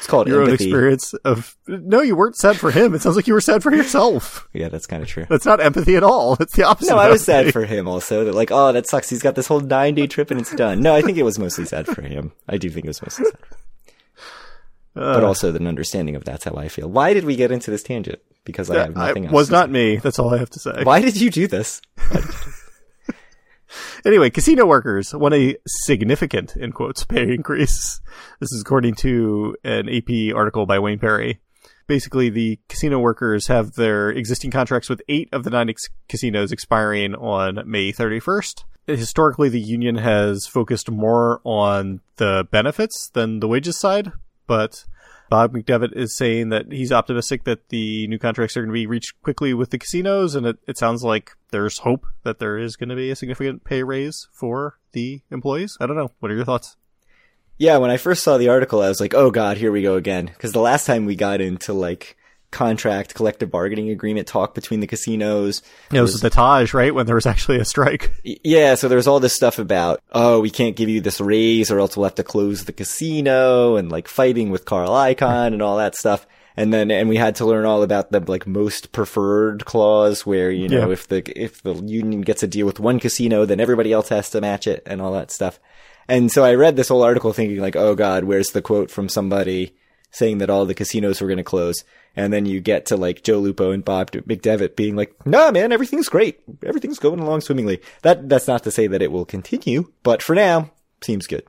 It's 0.00 0.06
called 0.06 0.28
Your 0.28 0.40
own 0.42 0.50
experience 0.50 1.12
of 1.26 1.54
no, 1.68 2.00
you 2.00 2.16
weren't 2.16 2.34
sad 2.34 2.56
for 2.56 2.70
him. 2.70 2.94
It 2.94 3.02
sounds 3.02 3.16
like 3.16 3.26
you 3.26 3.34
were 3.34 3.40
sad 3.42 3.62
for 3.62 3.70
yourself. 3.70 4.48
Yeah, 4.54 4.70
that's 4.70 4.86
kind 4.86 5.02
of 5.02 5.08
true. 5.10 5.26
That's 5.28 5.44
not 5.44 5.60
empathy 5.60 5.94
at 5.94 6.02
all. 6.02 6.38
It's 6.40 6.56
the 6.56 6.62
opposite. 6.64 6.90
No, 6.90 6.96
I 6.98 7.10
was 7.10 7.22
sad 7.22 7.52
for 7.52 7.66
him 7.66 7.86
also. 7.86 8.24
That 8.24 8.34
like, 8.34 8.50
oh, 8.50 8.72
that 8.72 8.88
sucks. 8.88 9.10
He's 9.10 9.20
got 9.22 9.34
this 9.34 9.46
whole 9.46 9.60
nine 9.60 9.94
day 9.94 10.06
trip 10.06 10.30
and 10.30 10.40
it's 10.40 10.54
done. 10.54 10.80
No, 10.80 10.94
I 10.94 11.02
think 11.02 11.18
it 11.18 11.22
was 11.22 11.38
mostly 11.38 11.66
sad 11.66 11.86
for 11.86 12.00
him. 12.00 12.32
I 12.48 12.56
do 12.56 12.70
think 12.70 12.86
it 12.86 12.88
was 12.88 13.02
mostly 13.02 13.26
sad. 13.26 13.38
For 13.38 13.46
him. 13.54 13.56
But 14.94 15.22
Uh, 15.22 15.26
also 15.26 15.54
an 15.54 15.66
understanding 15.66 16.16
of 16.16 16.24
that's 16.24 16.44
how 16.44 16.54
I 16.56 16.68
feel. 16.68 16.88
Why 16.88 17.12
did 17.14 17.24
we 17.24 17.36
get 17.36 17.52
into 17.52 17.70
this 17.70 17.82
tangent? 17.82 18.20
Because 18.44 18.70
I 18.70 18.78
have 18.86 18.96
I- 18.96 19.08
nothing 19.08 19.26
else. 19.26 19.32
was 19.34 19.46
to 19.48 19.52
not 19.52 19.66
say. 19.68 19.72
me. 19.72 19.96
That's 19.96 20.18
all 20.18 20.32
I 20.34 20.38
have 20.38 20.50
to 20.50 20.58
say. 20.58 20.82
Why 20.82 21.00
did 21.02 21.20
you 21.20 21.30
do 21.30 21.46
this? 21.46 21.82
Anyway, 24.04 24.30
casino 24.30 24.66
workers 24.66 25.14
want 25.14 25.34
a 25.34 25.56
significant, 25.66 26.56
in 26.56 26.72
quotes, 26.72 27.04
pay 27.04 27.34
increase. 27.34 28.00
This 28.40 28.52
is 28.52 28.62
according 28.62 28.94
to 28.96 29.56
an 29.64 29.88
AP 29.88 30.34
article 30.34 30.66
by 30.66 30.78
Wayne 30.78 30.98
Perry. 30.98 31.40
Basically, 31.86 32.30
the 32.30 32.58
casino 32.68 32.98
workers 32.98 33.48
have 33.48 33.74
their 33.74 34.10
existing 34.10 34.50
contracts 34.50 34.88
with 34.88 35.02
eight 35.08 35.28
of 35.32 35.42
the 35.42 35.50
nine 35.50 35.68
ex- 35.68 35.88
casinos 36.08 36.52
expiring 36.52 37.14
on 37.14 37.60
May 37.66 37.92
31st. 37.92 38.64
Historically, 38.86 39.48
the 39.48 39.60
union 39.60 39.96
has 39.96 40.46
focused 40.46 40.90
more 40.90 41.40
on 41.44 42.00
the 42.16 42.46
benefits 42.50 43.10
than 43.10 43.40
the 43.40 43.48
wages 43.48 43.78
side, 43.78 44.12
but 44.46 44.84
Bob 45.30 45.54
McDevitt 45.54 45.96
is 45.96 46.14
saying 46.14 46.48
that 46.48 46.72
he's 46.72 46.90
optimistic 46.90 47.44
that 47.44 47.68
the 47.68 48.08
new 48.08 48.18
contracts 48.18 48.56
are 48.56 48.62
going 48.62 48.70
to 48.70 48.74
be 48.74 48.86
reached 48.86 49.22
quickly 49.22 49.54
with 49.54 49.70
the 49.70 49.78
casinos, 49.78 50.34
and 50.34 50.44
it, 50.44 50.58
it 50.66 50.76
sounds 50.76 51.04
like 51.04 51.36
there's 51.52 51.78
hope 51.78 52.04
that 52.24 52.40
there 52.40 52.58
is 52.58 52.74
going 52.74 52.88
to 52.88 52.96
be 52.96 53.10
a 53.10 53.16
significant 53.16 53.62
pay 53.62 53.84
raise 53.84 54.26
for 54.32 54.78
the 54.90 55.22
employees. 55.30 55.78
I 55.80 55.86
don't 55.86 55.96
know. 55.96 56.10
What 56.18 56.32
are 56.32 56.34
your 56.34 56.44
thoughts? 56.44 56.76
Yeah, 57.58 57.76
when 57.76 57.92
I 57.92 57.96
first 57.96 58.24
saw 58.24 58.38
the 58.38 58.48
article, 58.48 58.82
I 58.82 58.88
was 58.88 59.00
like, 59.00 59.14
oh 59.14 59.30
god, 59.30 59.56
here 59.56 59.70
we 59.70 59.82
go 59.82 59.94
again. 59.94 60.26
Because 60.26 60.50
the 60.50 60.60
last 60.60 60.84
time 60.84 61.06
we 61.06 61.14
got 61.14 61.40
into 61.40 61.74
like 61.74 62.16
contract 62.50 63.14
collective 63.14 63.50
bargaining 63.50 63.90
agreement 63.90 64.26
talk 64.26 64.54
between 64.54 64.80
the 64.80 64.86
casinos. 64.86 65.62
It 65.92 66.00
was 66.00 66.20
the 66.20 66.30
Taj, 66.30 66.74
right? 66.74 66.94
When 66.94 67.06
there 67.06 67.14
was 67.14 67.26
actually 67.26 67.58
a 67.58 67.64
strike. 67.64 68.10
Yeah, 68.24 68.74
so 68.74 68.88
there's 68.88 69.06
all 69.06 69.20
this 69.20 69.34
stuff 69.34 69.58
about, 69.58 70.00
oh, 70.12 70.40
we 70.40 70.50
can't 70.50 70.76
give 70.76 70.88
you 70.88 71.00
this 71.00 71.20
raise 71.20 71.70
or 71.70 71.78
else 71.78 71.96
we'll 71.96 72.04
have 72.04 72.14
to 72.16 72.24
close 72.24 72.64
the 72.64 72.72
casino 72.72 73.76
and 73.76 73.90
like 73.90 74.08
fighting 74.08 74.50
with 74.50 74.64
Carl 74.64 74.90
Icahn 74.90 75.52
and 75.52 75.62
all 75.62 75.76
that 75.78 75.94
stuff. 75.94 76.26
And 76.56 76.74
then, 76.74 76.90
and 76.90 77.08
we 77.08 77.16
had 77.16 77.36
to 77.36 77.46
learn 77.46 77.64
all 77.64 77.82
about 77.82 78.10
the 78.10 78.20
like 78.20 78.46
most 78.46 78.92
preferred 78.92 79.64
clause 79.64 80.26
where, 80.26 80.50
you 80.50 80.68
know, 80.68 80.88
Yeah. 80.88 80.92
if 80.92 81.06
the, 81.08 81.22
if 81.40 81.62
the 81.62 81.74
union 81.74 82.22
gets 82.22 82.42
a 82.42 82.48
deal 82.48 82.66
with 82.66 82.80
one 82.80 82.98
casino, 82.98 83.44
then 83.44 83.60
everybody 83.60 83.92
else 83.92 84.08
has 84.08 84.28
to 84.30 84.40
match 84.40 84.66
it 84.66 84.82
and 84.84 85.00
all 85.00 85.12
that 85.12 85.30
stuff. 85.30 85.60
And 86.08 86.30
so 86.30 86.44
I 86.44 86.54
read 86.54 86.74
this 86.74 86.88
whole 86.88 87.04
article 87.04 87.32
thinking 87.32 87.58
like, 87.60 87.76
oh 87.76 87.94
god, 87.94 88.24
where's 88.24 88.50
the 88.50 88.60
quote 88.60 88.90
from 88.90 89.08
somebody 89.08 89.76
saying 90.10 90.38
that 90.38 90.50
all 90.50 90.66
the 90.66 90.74
casinos 90.74 91.20
were 91.20 91.28
going 91.28 91.38
to 91.38 91.44
close? 91.44 91.84
And 92.16 92.32
then 92.32 92.44
you 92.44 92.60
get 92.60 92.86
to 92.86 92.96
like 92.96 93.22
Joe 93.22 93.38
Lupo 93.38 93.70
and 93.70 93.84
Bob 93.84 94.10
McDevitt 94.10 94.74
being 94.76 94.96
like, 94.96 95.14
nah, 95.24 95.50
man, 95.50 95.72
everything's 95.72 96.08
great. 96.08 96.40
Everything's 96.64 96.98
going 96.98 97.20
along 97.20 97.42
swimmingly. 97.42 97.80
That, 98.02 98.28
that's 98.28 98.48
not 98.48 98.64
to 98.64 98.70
say 98.70 98.86
that 98.88 99.02
it 99.02 99.12
will 99.12 99.24
continue, 99.24 99.92
but 100.02 100.22
for 100.22 100.34
now, 100.34 100.72
seems 101.02 101.26
good. 101.26 101.44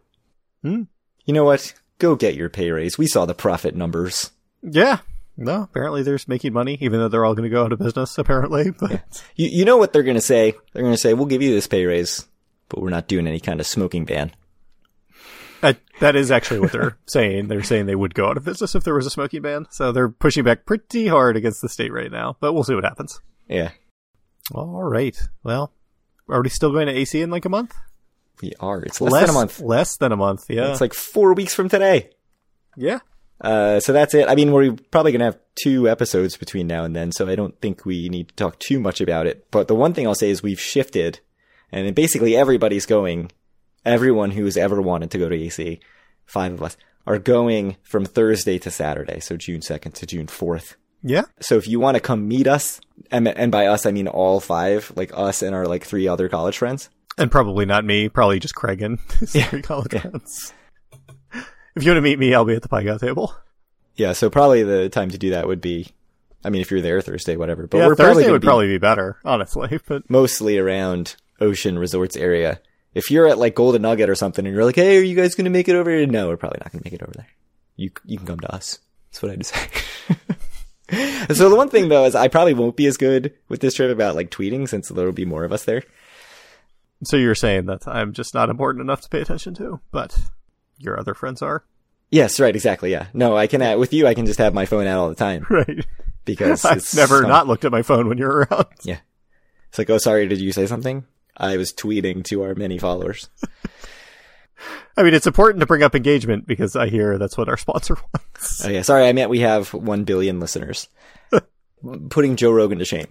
Hmm. 0.61 0.83
You 1.25 1.33
know 1.33 1.43
what? 1.45 1.73
Go 1.97 2.15
get 2.15 2.35
your 2.35 2.49
pay 2.49 2.71
raise. 2.71 2.97
We 2.97 3.07
saw 3.07 3.25
the 3.25 3.33
profit 3.33 3.75
numbers. 3.75 4.31
Yeah. 4.61 4.99
No, 5.37 5.63
apparently 5.63 6.03
there's 6.03 6.27
making 6.27 6.53
money, 6.53 6.77
even 6.81 6.99
though 6.99 7.07
they're 7.07 7.25
all 7.25 7.33
going 7.33 7.49
to 7.49 7.53
go 7.53 7.63
out 7.63 7.71
of 7.73 7.79
business, 7.79 8.17
apparently. 8.17 8.71
But 8.79 9.23
You, 9.35 9.49
you 9.51 9.65
know 9.65 9.77
what 9.77 9.93
they're 9.93 10.03
going 10.03 10.15
to 10.15 10.21
say? 10.21 10.53
They're 10.73 10.83
going 10.83 10.93
to 10.93 10.99
say, 11.01 11.13
we'll 11.13 11.25
give 11.25 11.41
you 11.41 11.53
this 11.53 11.67
pay 11.67 11.85
raise, 11.85 12.27
but 12.69 12.81
we're 12.81 12.89
not 12.89 13.07
doing 13.07 13.27
any 13.27 13.39
kind 13.39 13.59
of 13.59 13.65
smoking 13.65 14.05
ban. 14.05 14.31
That, 15.61 15.79
that 15.99 16.15
is 16.15 16.31
actually 16.31 16.59
what 16.59 16.71
they're 16.71 16.97
saying. 17.07 17.47
They're 17.47 17.63
saying 17.63 17.85
they 17.85 17.95
would 17.95 18.13
go 18.13 18.27
out 18.29 18.37
of 18.37 18.45
business 18.45 18.75
if 18.75 18.83
there 18.83 18.93
was 18.95 19.05
a 19.05 19.09
smoking 19.09 19.41
ban. 19.41 19.65
So 19.71 19.91
they're 19.91 20.09
pushing 20.09 20.43
back 20.43 20.65
pretty 20.65 21.07
hard 21.07 21.37
against 21.37 21.61
the 21.61 21.69
state 21.69 21.91
right 21.93 22.11
now, 22.11 22.37
but 22.39 22.53
we'll 22.53 22.63
see 22.63 22.75
what 22.75 22.83
happens. 22.83 23.19
Yeah, 23.47 23.71
All 24.53 24.83
right. 24.83 25.17
Well, 25.43 25.73
are 26.29 26.41
we 26.41 26.49
still 26.49 26.71
going 26.71 26.87
to 26.87 26.93
AC 26.93 27.21
in 27.21 27.29
like 27.31 27.45
a 27.45 27.49
month? 27.49 27.75
we 28.41 28.53
are. 28.59 28.81
It's 28.81 28.99
less, 28.99 29.27
than 29.27 29.29
a 29.29 29.33
month. 29.33 29.59
Less 29.59 29.97
than 29.97 30.11
a 30.11 30.15
month. 30.17 30.45
Yeah. 30.49 30.71
It's 30.71 30.81
like 30.81 30.93
four 30.95 31.33
weeks 31.33 31.53
from 31.53 31.69
today. 31.69 32.09
yeah. 32.75 32.99
Uh, 33.39 33.79
so 33.79 33.91
that's 33.91 34.13
it. 34.13 34.27
I 34.29 34.35
mean, 34.35 34.51
we're 34.51 34.73
probably 34.91 35.11
gonna 35.11 35.25
have 35.25 35.39
two 35.61 35.89
episodes 35.89 36.37
between 36.37 36.67
now 36.67 36.83
and 36.83 36.95
then, 36.95 37.11
so 37.11 37.27
I 37.27 37.35
don't 37.35 37.59
think 37.59 37.85
we 37.87 38.07
need 38.07 38.27
to 38.29 38.35
talk 38.35 38.59
too 38.59 38.79
much 38.79 39.01
about 39.01 39.25
it. 39.25 39.49
But 39.49 39.67
the 39.67 39.73
one 39.73 39.93
thing 39.95 40.05
I'll 40.05 40.13
say 40.13 40.29
is 40.29 40.43
we've 40.43 40.59
shifted, 40.59 41.19
and 41.71 41.93
basically 41.95 42.35
everybody's 42.35 42.85
going. 42.85 43.31
Everyone 43.85 44.31
who's 44.31 44.57
ever 44.57 44.81
wanted 44.81 45.11
to 45.11 45.17
go 45.17 45.29
to 45.29 45.35
AC, 45.35 45.79
five 46.25 46.53
of 46.53 46.61
us, 46.63 46.77
are 47.07 47.17
going 47.19 47.77
from 47.81 48.05
Thursday 48.05 48.59
to 48.59 48.69
Saturday, 48.71 49.19
so 49.19 49.35
June 49.37 49.61
2nd 49.61 49.93
to 49.93 50.05
June 50.05 50.27
4th. 50.27 50.75
Yeah. 51.03 51.23
So 51.39 51.55
if 51.57 51.67
you 51.67 51.79
want 51.79 51.95
to 51.95 52.01
come 52.01 52.27
meet 52.27 52.45
us, 52.47 52.79
and, 53.09 53.27
and 53.27 53.51
by 53.51 53.65
us 53.65 53.85
I 53.85 53.91
mean 53.91 54.07
all 54.07 54.39
five, 54.39 54.91
like 54.95 55.11
us 55.15 55.41
and 55.41 55.55
our 55.55 55.65
like 55.65 55.83
three 55.83 56.07
other 56.07 56.29
college 56.29 56.57
friends. 56.57 56.89
And 57.17 57.31
probably 57.31 57.65
not 57.65 57.83
me. 57.85 58.07
Probably 58.07 58.39
just 58.39 58.55
Craig 58.55 58.81
Yeah. 59.33 59.43
Three 59.45 59.61
college 59.61 59.99
friends. 59.99 60.53
If 61.75 61.83
you 61.83 61.89
want 61.91 61.97
to 61.97 62.01
meet 62.01 62.19
me, 62.19 62.33
I'll 62.33 62.45
be 62.45 62.55
at 62.55 62.61
the 62.61 62.69
Pie 62.69 62.83
table. 62.97 63.33
Yeah, 63.95 64.13
so 64.13 64.29
probably 64.29 64.63
the 64.63 64.89
time 64.89 65.09
to 65.09 65.17
do 65.17 65.31
that 65.31 65.47
would 65.47 65.61
be, 65.61 65.87
I 66.43 66.49
mean, 66.49 66.61
if 66.61 66.71
you're 66.71 66.81
there 66.81 67.01
Thursday, 67.01 67.35
whatever. 67.35 67.67
But 67.67 67.77
yeah, 67.77 67.87
we're 67.87 67.95
Thursday 67.95 68.23
probably 68.23 68.31
would 68.31 68.41
be- 68.41 68.45
probably 68.47 68.67
be 68.67 68.77
better, 68.77 69.17
honestly. 69.25 69.79
But 69.87 70.09
mostly 70.09 70.57
around 70.57 71.15
Ocean 71.39 71.77
Resorts 71.79 72.15
area. 72.15 72.61
If 72.93 73.09
you're 73.11 73.27
at 73.27 73.37
like 73.37 73.55
Golden 73.55 73.81
Nugget 73.83 74.09
or 74.09 74.15
something 74.15 74.45
and 74.45 74.53
you're 74.53 74.65
like, 74.65 74.75
hey, 74.75 74.97
are 74.97 75.01
you 75.01 75.15
guys 75.15 75.35
going 75.35 75.45
to 75.45 75.51
make 75.51 75.69
it 75.69 75.75
over 75.75 75.89
here? 75.89 76.05
No, 76.05 76.27
we're 76.27 76.37
probably 76.37 76.59
not 76.61 76.71
going 76.71 76.83
to 76.83 76.87
make 76.87 76.93
it 76.99 77.03
over 77.03 77.13
there. 77.15 77.27
You, 77.77 77.91
you 78.05 78.17
can 78.17 78.27
come 78.27 78.39
to 78.41 78.53
us. 78.53 78.79
That's 79.11 79.21
what 79.23 79.31
I 79.31 79.35
just 79.37 79.53
say. 80.89 81.27
so 81.33 81.49
the 81.49 81.55
one 81.55 81.69
thing 81.69 81.87
though 81.89 82.05
is 82.05 82.15
I 82.15 82.27
probably 82.27 82.53
won't 82.53 82.75
be 82.75 82.85
as 82.87 82.97
good 82.97 83.33
with 83.47 83.61
this 83.61 83.75
trip 83.75 83.91
about 83.91 84.15
like 84.15 84.29
tweeting 84.29 84.67
since 84.67 84.89
there'll 84.89 85.13
be 85.13 85.25
more 85.25 85.45
of 85.45 85.53
us 85.53 85.63
there. 85.63 85.83
so 87.03 87.15
you're 87.17 87.33
saying 87.35 87.65
that 87.67 87.87
I'm 87.87 88.11
just 88.13 88.33
not 88.33 88.49
important 88.49 88.81
enough 88.81 89.01
to 89.01 89.09
pay 89.09 89.21
attention 89.21 89.53
to, 89.55 89.79
but 89.91 90.19
your 90.77 90.99
other 90.99 91.13
friends 91.13 91.41
are, 91.41 91.63
Yes, 92.13 92.41
right, 92.41 92.53
exactly. 92.53 92.91
Yeah. 92.91 93.05
No, 93.13 93.37
I 93.37 93.47
can, 93.47 93.61
uh, 93.61 93.77
with 93.77 93.93
you, 93.93 94.05
I 94.05 94.13
can 94.15 94.25
just 94.25 94.39
have 94.39 94.53
my 94.53 94.65
phone 94.65 94.85
out 94.85 94.99
all 94.99 95.07
the 95.07 95.15
time 95.15 95.45
right? 95.49 95.85
because 96.25 96.65
I've 96.65 96.79
it's 96.79 96.93
never 96.93 97.21
some- 97.21 97.29
not 97.29 97.47
looked 97.47 97.63
at 97.63 97.71
my 97.71 97.83
phone 97.83 98.09
when 98.09 98.17
you're 98.17 98.45
around. 98.51 98.65
Yeah. 98.83 98.97
It's 99.69 99.77
like, 99.79 99.89
oh, 99.89 99.97
sorry, 99.97 100.27
did 100.27 100.41
you 100.41 100.51
say 100.51 100.65
something? 100.67 101.05
I 101.41 101.57
was 101.57 101.73
tweeting 101.73 102.23
to 102.25 102.43
our 102.43 102.55
many 102.55 102.77
followers. 102.77 103.29
I 104.97 105.03
mean, 105.03 105.15
it's 105.15 105.25
important 105.25 105.59
to 105.61 105.65
bring 105.65 105.81
up 105.81 105.95
engagement 105.95 106.45
because 106.45 106.75
I 106.75 106.87
hear 106.87 107.17
that's 107.17 107.37
what 107.37 107.49
our 107.49 107.57
sponsor 107.57 107.95
wants. 108.13 108.63
Oh 108.63 108.69
yeah, 108.69 108.83
sorry, 108.83 109.07
I 109.07 109.13
meant 109.13 109.31
we 109.31 109.39
have 109.39 109.73
one 109.73 110.03
billion 110.03 110.39
listeners. 110.39 110.87
Putting 112.09 112.35
Joe 112.35 112.51
Rogan 112.51 112.77
to 112.77 112.85
shame. 112.85 113.07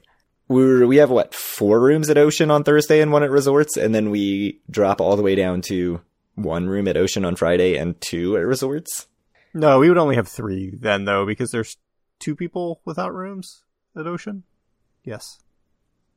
We're 0.46 0.86
we 0.86 0.96
have 0.98 1.10
what 1.10 1.34
four 1.34 1.80
rooms 1.80 2.08
at 2.08 2.18
Ocean 2.18 2.50
on 2.50 2.62
Thursday 2.62 3.00
and 3.00 3.10
one 3.10 3.24
at 3.24 3.30
Resorts, 3.30 3.76
and 3.76 3.94
then 3.94 4.10
we 4.10 4.60
drop 4.70 5.00
all 5.00 5.16
the 5.16 5.22
way 5.22 5.34
down 5.34 5.60
to 5.62 6.00
one 6.36 6.68
room 6.68 6.86
at 6.86 6.96
Ocean 6.96 7.24
on 7.24 7.34
Friday 7.34 7.76
and 7.76 8.00
two 8.00 8.36
at 8.36 8.46
Resorts. 8.46 9.08
No, 9.52 9.80
we 9.80 9.88
would 9.88 9.98
only 9.98 10.14
have 10.14 10.28
three 10.28 10.70
then, 10.76 11.04
though, 11.04 11.26
because 11.26 11.50
there's 11.50 11.76
two 12.20 12.36
people 12.36 12.80
without 12.84 13.12
rooms 13.12 13.64
at 13.96 14.06
Ocean. 14.06 14.44
Yes. 15.04 15.40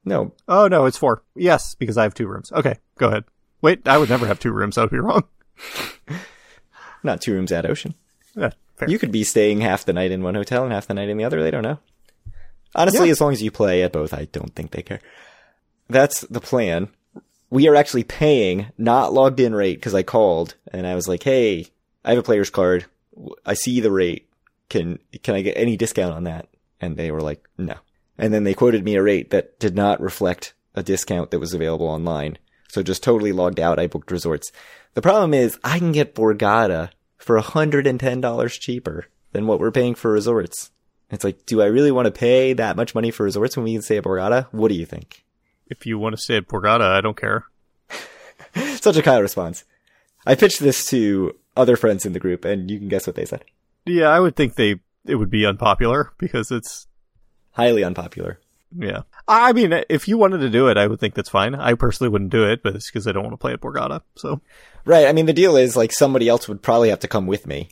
No, 0.05 0.33
Oh 0.47 0.67
no, 0.67 0.85
it's 0.85 0.97
four. 0.97 1.23
Yes, 1.35 1.75
because 1.75 1.97
I 1.97 2.03
have 2.03 2.13
two 2.13 2.27
rooms. 2.27 2.51
Okay, 2.51 2.75
go 2.97 3.07
ahead. 3.07 3.23
Wait, 3.61 3.87
I 3.87 3.97
would 3.97 4.09
never 4.09 4.27
have 4.27 4.39
two 4.39 4.51
rooms. 4.51 4.75
That 4.75 4.81
would 4.81 4.91
be 4.91 4.99
wrong. 4.99 5.23
not 7.03 7.21
two 7.21 7.33
rooms 7.33 7.51
at 7.51 7.65
Ocean. 7.65 7.93
Yeah. 8.35 8.51
You 8.87 8.99
could 8.99 9.11
be 9.11 9.23
staying 9.23 9.61
half 9.61 9.85
the 9.85 9.93
night 9.93 10.11
in 10.11 10.23
one 10.23 10.35
hotel 10.35 10.63
and 10.63 10.73
half 10.73 10.87
the 10.87 10.93
night 10.93 11.07
in 11.09 11.17
the 11.17 11.23
other. 11.23 11.41
They 11.41 11.51
don't 11.51 11.63
know. 11.63 11.79
Honestly, 12.75 13.05
Yeah. 13.07 13.11
as 13.11 13.21
long 13.21 13.31
as 13.31 13.41
you 13.43 13.51
play 13.51 13.83
at 13.83 13.91
both, 13.93 14.13
I 14.13 14.25
don't 14.31 14.53
think 14.55 14.71
they 14.71 14.81
care. 14.81 14.99
That's 15.89 16.21
the 16.21 16.41
plan. 16.41 16.89
We 17.49 17.67
are 17.67 17.75
actually 17.75 18.03
paying 18.03 18.67
not 18.77 19.13
logged 19.13 19.39
in 19.39 19.53
rate 19.53 19.75
because 19.75 19.93
I 19.93 20.03
called 20.03 20.55
and 20.71 20.87
I 20.87 20.95
was 20.95 21.07
like, 21.07 21.23
"Hey, 21.23 21.67
I 22.03 22.09
have 22.09 22.19
a 22.19 22.23
player's 22.23 22.49
card. 22.49 22.85
I 23.45 23.53
see 23.53 23.79
the 23.79 23.91
rate. 23.91 24.27
Can 24.69 24.97
can 25.21 25.35
I 25.35 25.41
get 25.41 25.55
any 25.57 25.77
discount 25.77 26.15
on 26.15 26.23
that?" 26.23 26.47
And 26.81 26.97
they 26.97 27.11
were 27.11 27.21
like, 27.21 27.47
"No." 27.57 27.75
And 28.23 28.33
then 28.33 28.45
they 28.45 28.53
quoted 28.53 28.85
me 28.85 28.95
a 28.95 29.03
rate 29.03 29.31
that 29.31 29.59
did 29.59 29.75
not 29.75 29.99
reflect 29.99 30.53
a 30.75 30.81
discount 30.81 31.29
that 31.31 31.39
was 31.39 31.53
available 31.53 31.87
online. 31.87 32.37
So 32.69 32.81
just 32.81 33.03
totally 33.03 33.33
logged 33.33 33.59
out. 33.59 33.79
I 33.79 33.87
booked 33.87 34.11
resorts. 34.11 34.49
The 34.93 35.01
problem 35.01 35.33
is 35.33 35.59
I 35.61 35.77
can 35.77 35.91
get 35.91 36.15
Borgata 36.15 36.91
for 37.17 37.37
$110 37.37 38.59
cheaper 38.61 39.07
than 39.33 39.45
what 39.45 39.59
we're 39.59 39.71
paying 39.71 39.93
for 39.93 40.09
resorts. 40.09 40.71
It's 41.11 41.25
like, 41.25 41.45
do 41.45 41.61
I 41.61 41.65
really 41.65 41.91
want 41.91 42.05
to 42.05 42.17
pay 42.17 42.53
that 42.53 42.77
much 42.77 42.95
money 42.95 43.11
for 43.11 43.23
resorts 43.23 43.57
when 43.57 43.65
we 43.65 43.73
can 43.73 43.81
stay 43.81 43.97
at 43.97 44.05
Borgata? 44.05 44.47
What 44.53 44.69
do 44.69 44.75
you 44.75 44.85
think? 44.85 45.25
If 45.67 45.85
you 45.85 45.99
want 45.99 46.15
to 46.15 46.21
stay 46.21 46.37
at 46.37 46.47
Borgata, 46.47 46.89
I 46.89 47.01
don't 47.01 47.17
care. 47.17 47.43
Such 48.55 48.95
a 48.95 49.01
Kyle 49.01 49.21
response. 49.21 49.65
I 50.25 50.35
pitched 50.35 50.61
this 50.61 50.85
to 50.91 51.35
other 51.57 51.75
friends 51.75 52.05
in 52.05 52.13
the 52.13 52.21
group, 52.21 52.45
and 52.45 52.71
you 52.71 52.79
can 52.79 52.87
guess 52.87 53.05
what 53.05 53.17
they 53.17 53.25
said. 53.25 53.43
Yeah, 53.85 54.07
I 54.07 54.21
would 54.21 54.37
think 54.37 54.55
they 54.55 54.79
it 55.05 55.15
would 55.15 55.29
be 55.29 55.45
unpopular 55.45 56.13
because 56.17 56.49
it's 56.49 56.87
Highly 57.53 57.83
unpopular. 57.83 58.39
yeah. 58.77 59.01
I 59.27 59.53
mean, 59.53 59.71
if 59.89 60.07
you 60.07 60.17
wanted 60.17 60.39
to 60.39 60.49
do 60.49 60.67
it, 60.67 60.77
I 60.77 60.87
would 60.87 60.99
think 60.99 61.13
that's 61.13 61.29
fine. 61.29 61.55
I 61.55 61.75
personally 61.75 62.09
wouldn't 62.09 62.31
do 62.31 62.43
it, 62.49 62.61
but 62.63 62.75
it's 62.75 62.89
because 62.89 63.07
I 63.07 63.11
don't 63.11 63.23
want 63.23 63.33
to 63.33 63.37
play 63.37 63.53
at 63.53 63.61
Borgata. 63.61 64.01
So 64.15 64.41
Right. 64.85 65.07
I 65.07 65.13
mean, 65.13 65.27
the 65.27 65.33
deal 65.33 65.55
is 65.55 65.75
like 65.77 65.93
somebody 65.93 66.27
else 66.27 66.47
would 66.49 66.61
probably 66.61 66.89
have 66.89 66.99
to 66.99 67.07
come 67.07 67.25
with 67.27 67.47
me 67.47 67.69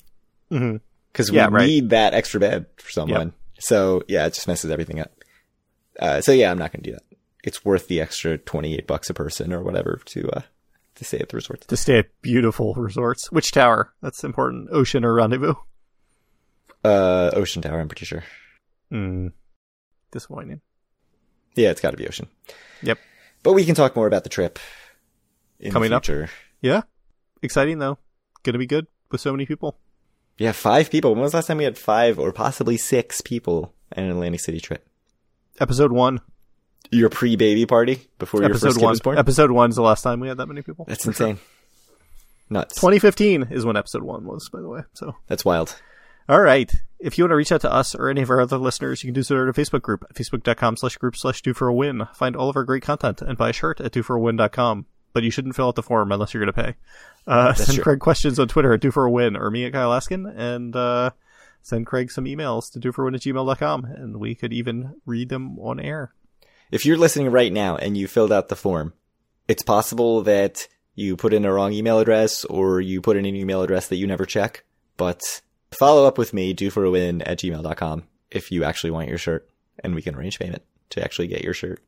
Mhm. 0.52 0.80
because 1.12 1.30
we 1.32 1.38
Yeah, 1.38 1.50
right. 1.52 1.65
need 1.65 1.89
that 1.89 2.13
extra 2.13 2.39
bed 2.39 2.67
for 2.78 2.89
someone. 2.89 3.34
So 3.60 4.04
yeah, 4.08 4.26
it 4.28 4.34
just 4.34 4.48
messes 4.48 4.72
everything 4.72 5.00
up. 5.00 5.12
Uh, 6.00 6.22
so 6.22 6.32
yeah, 6.32 6.50
I'm 6.52 6.58
not 6.58 6.72
going 6.72 6.84
to 6.84 6.89
do 6.91 6.96
that. 6.96 7.04
It's 7.44 7.65
worth 7.65 7.88
the 7.88 8.00
extra 8.00 8.38
28 8.38 8.88
bucks 8.88 9.10
a 9.10 9.13
person 9.13 9.52
or 9.52 9.62
whatever 9.63 10.00
to, 10.06 10.30
uh, 10.32 10.41
to 10.96 11.04
stay 11.04 11.17
at 11.20 11.30
the 11.30 11.36
resort. 11.38 11.62
to 11.67 11.76
stay 11.76 11.98
at 12.00 12.22
beautiful 12.22 12.74
resorts, 12.76 13.32
which 13.32 13.52
tower? 13.52 13.91
That's 14.02 14.24
important. 14.24 14.70
Ocean 14.72 15.04
or 15.04 15.15
Rendezvous? 15.15 15.56
Uh, 16.84 17.32
Ocean 17.34 17.62
Tower, 17.62 17.80
I'm 17.80 17.88
pretty 17.89 18.06
sure. 18.06 18.24
Hmm. 18.89 19.28
Disappointing. 20.12 20.62
Yeah, 21.56 21.69
it's 21.71 21.82
got 21.82 21.91
to 21.91 21.97
be 21.97 22.08
Ocean. 22.08 22.28
Yep. 22.82 22.97
But 23.43 23.54
we 23.54 23.65
can 23.65 23.76
talk 23.76 23.95
more 23.95 24.08
about 24.08 24.24
the 24.24 24.30
trip 24.30 24.60
in 25.60 25.71
Coming 25.71 25.91
up. 25.93 26.06
Yeah. 26.62 26.82
Exciting 27.41 27.80
though. 27.80 27.97
Gonna 28.43 28.58
be 28.58 28.67
good 28.67 28.88
with 29.12 29.21
so 29.21 29.32
many 29.32 29.45
people. 29.45 29.78
Yeah, 30.38 30.52
five 30.54 30.89
people. 30.89 31.12
When 31.13 31.21
was 31.21 31.32
the 31.32 31.38
last 31.38 31.47
time 31.47 31.58
we 31.58 31.63
had 31.63 31.78
five 31.78 32.17
or 32.17 32.32
possibly 32.32 32.78
six 32.78 33.21
people 33.21 33.74
in 33.95 34.04
an 34.06 34.12
Atlantic 34.12 34.39
City 34.39 34.60
trip? 34.60 34.88
Episode 35.60 35.91
one. 35.91 36.21
Your 36.91 37.10
pre-baby 37.10 37.65
party 37.65 38.08
before 38.19 38.41
your 38.41 38.50
Episode 38.50 38.67
first 38.67 38.78
kid 38.80 38.84
one. 38.84 38.89
was 38.91 39.00
born? 39.02 39.17
Episode 39.17 39.52
one's 39.52 39.76
the 39.76 39.82
last 39.82 40.02
time 40.02 40.19
we 40.19 40.28
had 40.28 40.38
that 40.38 40.47
many 40.47 40.62
people. 40.62 40.86
That's 40.88 41.06
For 41.06 41.13
sure. 41.13 41.28
insane. 41.30 41.45
Nuts. 42.50 42.76
2015 42.76 43.47
is 43.52 43.65
when 43.65 43.78
episode 43.78 44.04
one 44.04 44.26
was, 44.26 44.50
by 44.50 44.60
the 44.62 44.67
way. 44.67 44.82
So, 44.93 45.15
That's 45.28 45.45
wild. 45.45 45.80
All 46.30 46.42
right. 46.42 46.72
If 47.00 47.18
you 47.18 47.24
want 47.24 47.32
to 47.32 47.36
reach 47.36 47.52
out 47.52 47.62
to 47.62 47.72
us 47.72 47.96
or 47.96 48.10
any 48.10 48.22
of 48.22 48.30
our 48.30 48.42
other 48.42 48.58
listeners, 48.58 49.04
you 49.04 49.08
can 49.08 49.16
do 49.16 49.24
so 49.24 49.36
at 49.36 49.42
our 49.42 49.54
Facebook 49.54 49.82
group 49.82 50.06
at 50.10 50.16
facebook.com 50.16 50.78
slash 50.78 50.98
group 50.98 51.16
slash 51.16 51.42
due 51.42 51.54
for 51.54 51.68
a 51.68 51.74
win. 51.74 52.08
Find 52.14 52.36
all 52.36 52.50
of 52.50 52.56
our 52.56 52.64
great 52.64 52.84
content 52.84 53.22
and 53.22 53.38
buy 53.38 53.50
a 53.50 53.54
shirt 53.54 53.82
at 53.82 53.92
do 53.92 54.04
for 54.04 54.18
dueforawin.com. 54.18 54.86
But 55.14 55.24
you 55.24 55.32
shouldn't 55.32 55.56
fill 55.56 55.68
out 55.68 55.76
the 55.76 55.84
form 55.84 56.12
unless 56.12 56.34
you're 56.34 56.46
going 56.46 56.54
to 56.54 56.64
pay. 56.64 56.76
Uh, 57.28 57.54
send 57.54 57.76
true. 57.76 57.84
Craig 57.84 58.00
questions 58.00 58.40
on 58.40 58.48
Twitter 58.48 58.74
at 58.74 58.80
due 58.80 58.92
for 58.92 59.06
a 59.06 59.12
win 59.12 59.36
or 59.36 59.52
me 59.52 59.66
at 59.66 59.74
Kyle 59.74 59.92
Askin 59.92 60.26
and, 60.26 60.76
uh, 60.76 61.10
send 61.62 61.86
Craig 61.86 62.12
some 62.12 62.26
emails 62.26 62.72
to 62.72 62.80
due 62.80 62.92
for 62.92 63.04
win 63.04 63.16
at 63.16 63.22
gmail.com 63.22 63.86
and 63.86 64.18
we 64.18 64.36
could 64.36 64.54
even 64.54 64.96
read 65.06 65.30
them 65.30 65.60
on 65.60 65.80
air. 65.80 66.14
If 66.72 66.86
you're 66.86 66.98
listening 66.98 67.30
right 67.30 67.52
now 67.52 67.76
and 67.76 67.98
you 67.98 68.08
filled 68.08 68.32
out 68.32 68.48
the 68.48 68.56
form, 68.56 68.94
it's 69.48 69.64
possible 69.64 70.22
that 70.24 70.68
you 70.96 71.18
put 71.18 71.34
in 71.34 71.44
a 71.44 71.52
wrong 71.52 71.74
email 71.74 72.00
address 72.00 72.46
or 72.46 72.80
you 72.80 73.02
put 73.02 73.18
in 73.18 73.26
an 73.26 73.36
email 73.36 73.62
address 73.62 73.88
that 73.90 73.98
you 73.98 74.08
never 74.08 74.26
check. 74.26 74.64
But 74.96 75.42
follow 75.74 76.06
up 76.06 76.18
with 76.18 76.34
me, 76.34 76.54
due 76.54 76.70
for 76.70 76.84
a 76.86 76.92
win 76.92 77.22
at 77.24 77.40
gmail.com 77.40 78.04
if 78.30 78.52
you 78.52 78.64
actually 78.64 78.92
want 78.92 79.10
your 79.10 79.18
shirt 79.18 79.50
and 79.84 79.96
we 79.96 80.02
can 80.02 80.16
arrange 80.16 80.40
payment 80.40 80.64
to 80.92 81.04
actually 81.04 81.28
get 81.28 81.44
your 81.44 81.54
shirt. 81.54 81.82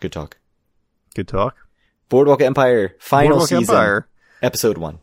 Good 0.00 0.12
talk. 0.12 0.38
Good 1.14 1.28
talk. 1.28 1.56
Boardwalk 2.08 2.40
Empire, 2.42 2.96
final 2.98 3.38
Boardwalk 3.38 3.48
season, 3.48 3.74
Empire. 3.74 4.08
episode 4.42 4.78
one. 4.78 4.98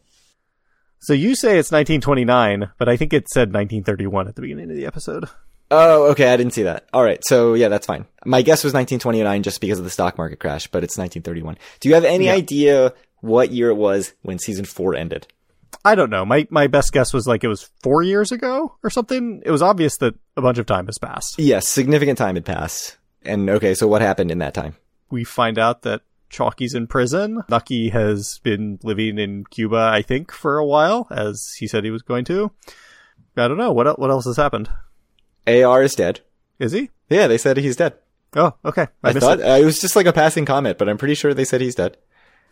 So 0.99 1.13
you 1.13 1.35
say 1.35 1.59
it's 1.59 1.71
1929, 1.71 2.71
but 2.77 2.89
I 2.89 2.97
think 2.97 3.13
it 3.13 3.29
said 3.29 3.49
1931 3.53 4.27
at 4.27 4.35
the 4.35 4.41
beginning 4.41 4.69
of 4.71 4.75
the 4.75 4.85
episode. 4.85 5.25
Oh, 5.69 6.11
okay. 6.11 6.31
I 6.33 6.37
didn't 6.37 6.53
see 6.53 6.63
that. 6.63 6.87
All 6.93 7.03
right. 7.03 7.23
So 7.23 7.53
yeah, 7.53 7.67
that's 7.67 7.85
fine. 7.85 8.05
My 8.25 8.41
guess 8.41 8.63
was 8.63 8.73
1929 8.73 9.43
just 9.43 9.61
because 9.61 9.77
of 9.79 9.85
the 9.85 9.91
stock 9.91 10.17
market 10.17 10.39
crash, 10.39 10.67
but 10.67 10.83
it's 10.83 10.97
1931. 10.97 11.57
Do 11.81 11.89
you 11.89 11.95
have 11.95 12.05
any 12.05 12.25
Yeah. 12.25 12.33
idea 12.33 12.93
what 13.19 13.51
year 13.51 13.69
it 13.69 13.75
was 13.75 14.13
when 14.21 14.39
season 14.39 14.65
four 14.65 14.95
ended? 14.95 15.27
I 15.83 15.95
don't 15.95 16.09
know. 16.09 16.25
My 16.25 16.47
my 16.49 16.67
best 16.67 16.91
guess 16.91 17.13
was 17.13 17.27
like 17.27 17.43
it 17.43 17.47
was 17.47 17.69
four 17.81 18.03
years 18.03 18.31
ago 18.31 18.75
or 18.83 18.89
something. 18.89 19.41
It 19.45 19.51
was 19.51 19.61
obvious 19.61 19.97
that 19.97 20.15
a 20.35 20.41
bunch 20.41 20.57
of 20.57 20.65
time 20.65 20.85
has 20.87 20.97
passed. 20.97 21.39
Yes, 21.39 21.67
significant 21.67 22.17
time 22.17 22.35
had 22.35 22.45
passed. 22.45 22.97
And 23.23 23.49
okay, 23.49 23.73
so 23.73 23.87
what 23.87 24.01
happened 24.01 24.31
in 24.31 24.39
that 24.39 24.53
time? 24.53 24.75
We 25.09 25.23
find 25.23 25.57
out 25.57 25.83
that 25.83 26.01
Chalky's 26.29 26.73
in 26.73 26.87
prison. 26.87 27.43
Nucky 27.49 27.89
has 27.89 28.39
been 28.43 28.79
living 28.83 29.17
in 29.17 29.45
Cuba, 29.45 29.89
I 29.93 30.01
think, 30.01 30.31
for 30.31 30.57
a 30.57 30.65
while, 30.65 31.07
as 31.11 31.53
he 31.57 31.67
said 31.67 31.83
he 31.83 31.91
was 31.91 32.01
going 32.01 32.25
to. 32.25 32.51
I 33.35 33.47
don't 33.47 33.57
know 33.57 33.71
what 33.71 33.99
what 33.99 34.09
else 34.09 34.25
has 34.25 34.37
happened. 34.37 34.69
AR 35.47 35.83
is 35.83 35.95
dead. 35.95 36.21
Is 36.59 36.71
he? 36.71 36.89
Yeah, 37.09 37.27
they 37.27 37.37
said 37.37 37.57
he's 37.57 37.75
dead. 37.75 37.93
Oh, 38.35 38.53
okay. 38.65 38.87
I, 39.03 39.09
I, 39.09 39.13
thought 39.13 39.39
it. 39.39 39.43
uh, 39.43 39.57
it 39.57 39.65
was 39.65 39.79
just 39.79 39.95
like 39.95 40.05
a 40.05 40.13
passing 40.13 40.45
comment, 40.45 40.77
but 40.77 40.89
I'm 40.89 40.97
pretty 40.97 41.15
sure 41.15 41.33
they 41.33 41.45
said 41.45 41.61
he's 41.61 41.75
dead. 41.75 41.97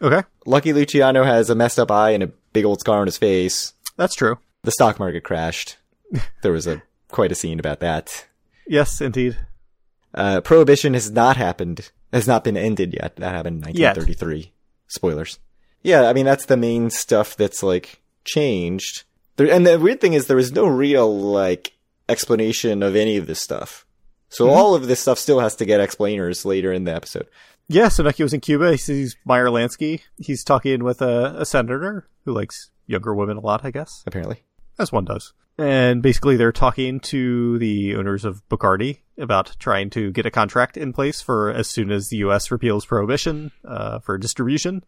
Okay, 0.01 0.23
Lucky 0.45 0.73
Luciano 0.73 1.23
has 1.23 1.49
a 1.49 1.55
messed 1.55 1.79
up 1.79 1.89
eye 1.91 2.11
and 2.11 2.23
a 2.23 2.27
big 2.53 2.65
old 2.65 2.79
scar 2.81 2.99
on 2.99 3.07
his 3.07 3.17
face. 3.17 3.73
that's 3.97 4.15
true. 4.15 4.37
The 4.63 4.71
stock 4.71 4.99
market 4.99 5.23
crashed. 5.23 5.77
there 6.41 6.51
was 6.51 6.67
a 6.67 6.81
quite 7.09 7.31
a 7.31 7.35
scene 7.35 7.59
about 7.59 7.79
that. 7.79 8.25
Yes, 8.67 8.99
indeed. 9.01 9.37
Uh, 10.13 10.41
prohibition 10.41 10.93
has 10.93 11.11
not 11.11 11.37
happened, 11.37 11.91
has 12.11 12.27
not 12.27 12.43
been 12.43 12.57
ended 12.57 12.93
yet. 12.93 13.15
That 13.17 13.33
happened 13.33 13.65
in 13.67 13.75
Yet. 13.75 13.97
1933. 13.97 14.51
Spoilers. 14.87 15.39
Yeah, 15.83 16.09
I 16.09 16.13
mean, 16.13 16.25
that's 16.25 16.45
the 16.45 16.57
main 16.57 16.89
stuff 16.89 17.35
that's 17.37 17.61
like 17.61 18.01
changed. 18.23 19.03
There, 19.37 19.51
and 19.51 19.67
the 19.67 19.77
weird 19.79 20.01
thing 20.01 20.13
is 20.13 20.27
there 20.27 20.39
is 20.39 20.51
no 20.51 20.65
real 20.65 21.15
like 21.15 21.73
explanation 22.09 22.81
of 22.83 22.95
any 22.95 23.17
of 23.17 23.27
this 23.27 23.41
stuff. 23.41 23.85
So 24.29 24.45
Mm-hmm. 24.45 24.57
all 24.57 24.75
of 24.75 24.87
this 24.87 24.99
stuff 24.99 25.19
still 25.19 25.39
has 25.39 25.55
to 25.57 25.65
get 25.65 25.79
explainers 25.79 26.43
later 26.45 26.73
in 26.73 26.83
the 26.85 26.93
episode. 26.95 27.27
Yeah, 27.67 27.87
so 27.87 28.03
Nucky 28.03 28.23
was 28.23 28.33
in 28.33 28.41
Cuba. 28.41 28.71
He 28.71 28.77
sees 28.77 29.17
Meyer 29.25 29.47
Lansky. 29.47 30.01
He's 30.17 30.43
talking 30.43 30.83
with 30.83 31.01
a, 31.01 31.35
a 31.39 31.45
senator 31.45 32.07
who 32.23 32.33
likes 32.33 32.69
younger 32.85 33.13
women 33.15 33.37
a 33.37 33.41
lot, 33.41 33.65
I 33.65 33.71
guess, 33.71 34.03
Apparently. 34.05 34.43
as 34.77 34.91
one 34.91 35.05
does. 35.05 35.33
And 35.57 36.01
basically, 36.01 36.35
they're 36.35 36.51
talking 36.51 36.99
to 37.01 37.57
the 37.59 37.95
owners 37.95 38.25
of 38.25 38.47
Bacardi 38.49 38.99
about 39.17 39.55
trying 39.57 39.89
to 39.91 40.11
get 40.11 40.25
a 40.25 40.31
contract 40.31 40.75
in 40.77 40.91
place 40.91 41.21
for 41.21 41.49
as 41.49 41.67
soon 41.69 41.91
as 41.91 42.09
the 42.09 42.17
U.S. 42.17 42.51
repeals 42.51 42.85
prohibition 42.85 43.51
uh, 43.63 43.99
for 43.99 44.17
distribution. 44.17 44.83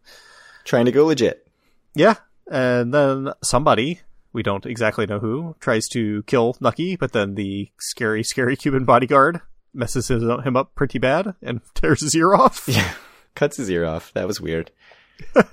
Trying 0.64 0.84
to 0.84 0.92
go 0.92 1.06
legit. 1.06 1.48
Yeah, 1.94 2.16
and 2.50 2.92
then 2.92 3.30
somebody 3.42 4.00
we 4.32 4.42
don't 4.42 4.66
exactly 4.66 5.06
know 5.06 5.18
who 5.18 5.56
tries 5.58 5.88
to 5.88 6.22
kill 6.24 6.56
Nucky, 6.60 6.96
but 6.96 7.12
then 7.12 7.34
the 7.34 7.70
scary, 7.80 8.22
scary 8.22 8.56
Cuban 8.56 8.84
bodyguard 8.84 9.40
messes 9.78 10.08
his, 10.08 10.22
him 10.22 10.56
up 10.56 10.74
pretty 10.74 10.98
bad 10.98 11.34
and 11.40 11.60
tears 11.74 12.00
his 12.02 12.14
ear 12.14 12.34
off. 12.34 12.64
Yeah. 12.68 12.92
Cuts 13.34 13.56
his 13.56 13.70
ear 13.70 13.86
off. 13.86 14.12
That 14.14 14.26
was 14.26 14.40
weird. 14.40 14.70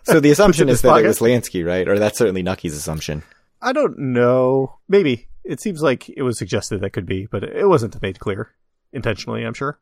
So 0.03 0.19
the 0.19 0.29
assumption 0.29 0.69
is 0.69 0.83
that 0.83 0.89
pocket. 0.89 1.05
it 1.05 1.07
was 1.07 1.19
Lansky, 1.19 1.65
right? 1.65 1.87
Or 1.87 1.97
that's 1.97 2.19
certainly 2.19 2.43
Nucky's 2.43 2.75
assumption. 2.75 3.23
I 3.63 3.73
don't 3.73 3.97
know. 3.97 4.77
Maybe. 4.87 5.27
It 5.43 5.59
seems 5.59 5.81
like 5.81 6.07
it 6.09 6.21
was 6.21 6.37
suggested 6.37 6.81
that 6.81 6.91
could 6.91 7.07
be, 7.07 7.25
but 7.25 7.43
it 7.43 7.67
wasn't 7.67 7.99
made 8.01 8.19
clear 8.19 8.51
intentionally, 8.93 9.43
I'm 9.43 9.55
sure. 9.55 9.79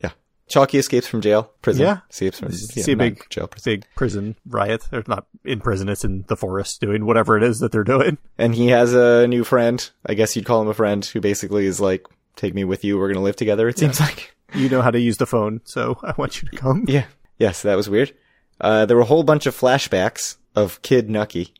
Yeah. 0.00 0.10
Chalky 0.48 0.78
escapes 0.78 1.08
from 1.08 1.20
jail, 1.20 1.50
prison. 1.62 1.82
Yeah. 1.84 1.98
Escapes 2.10 2.38
from 2.38 2.52
See 2.52 2.92
a 2.92 2.96
big- 2.96 3.28
jail, 3.28 3.48
prison. 3.48 3.72
Big 3.72 3.86
prison 3.96 4.36
riot. 4.46 4.86
They're 4.92 5.02
not 5.08 5.26
in 5.44 5.58
prison, 5.60 5.88
it's 5.88 6.04
in 6.04 6.24
the 6.28 6.36
forest 6.36 6.80
doing 6.80 7.04
whatever 7.04 7.36
it 7.36 7.42
is 7.42 7.58
that 7.58 7.72
they're 7.72 7.82
doing. 7.82 8.18
And 8.38 8.54
he 8.54 8.68
has 8.68 8.94
a 8.94 9.26
new 9.26 9.42
friend. 9.42 9.88
I 10.06 10.14
guess 10.14 10.36
you'd 10.36 10.46
call 10.46 10.62
him 10.62 10.68
a 10.68 10.74
friend 10.74 11.04
who 11.04 11.20
basically 11.20 11.66
is 11.66 11.80
like, 11.80 12.06
take 12.36 12.54
me 12.54 12.64
with 12.64 12.84
you. 12.84 12.98
We're 12.98 13.08
going 13.08 13.16
to 13.16 13.22
live 13.22 13.36
together. 13.36 13.68
It 13.68 13.78
seems 13.78 14.00
like. 14.00 14.30
You 14.54 14.68
know 14.68 14.82
how 14.82 14.92
to 14.92 15.00
use 15.00 15.16
the 15.16 15.26
phone, 15.26 15.62
so 15.64 15.98
I 16.04 16.14
want 16.16 16.40
you 16.40 16.48
to 16.48 16.56
come. 16.56 16.84
Yeah. 16.86 17.06
Yes, 17.38 17.62
that 17.62 17.74
was 17.74 17.90
weird. 17.90 18.14
Uh, 18.60 18.86
there 18.86 18.96
were 18.96 19.02
a 19.02 19.06
whole 19.06 19.24
bunch 19.24 19.46
of 19.46 19.56
flashbacks 19.56 20.36
of 20.54 20.80
Kid 20.82 21.10
Nucky. 21.10 21.54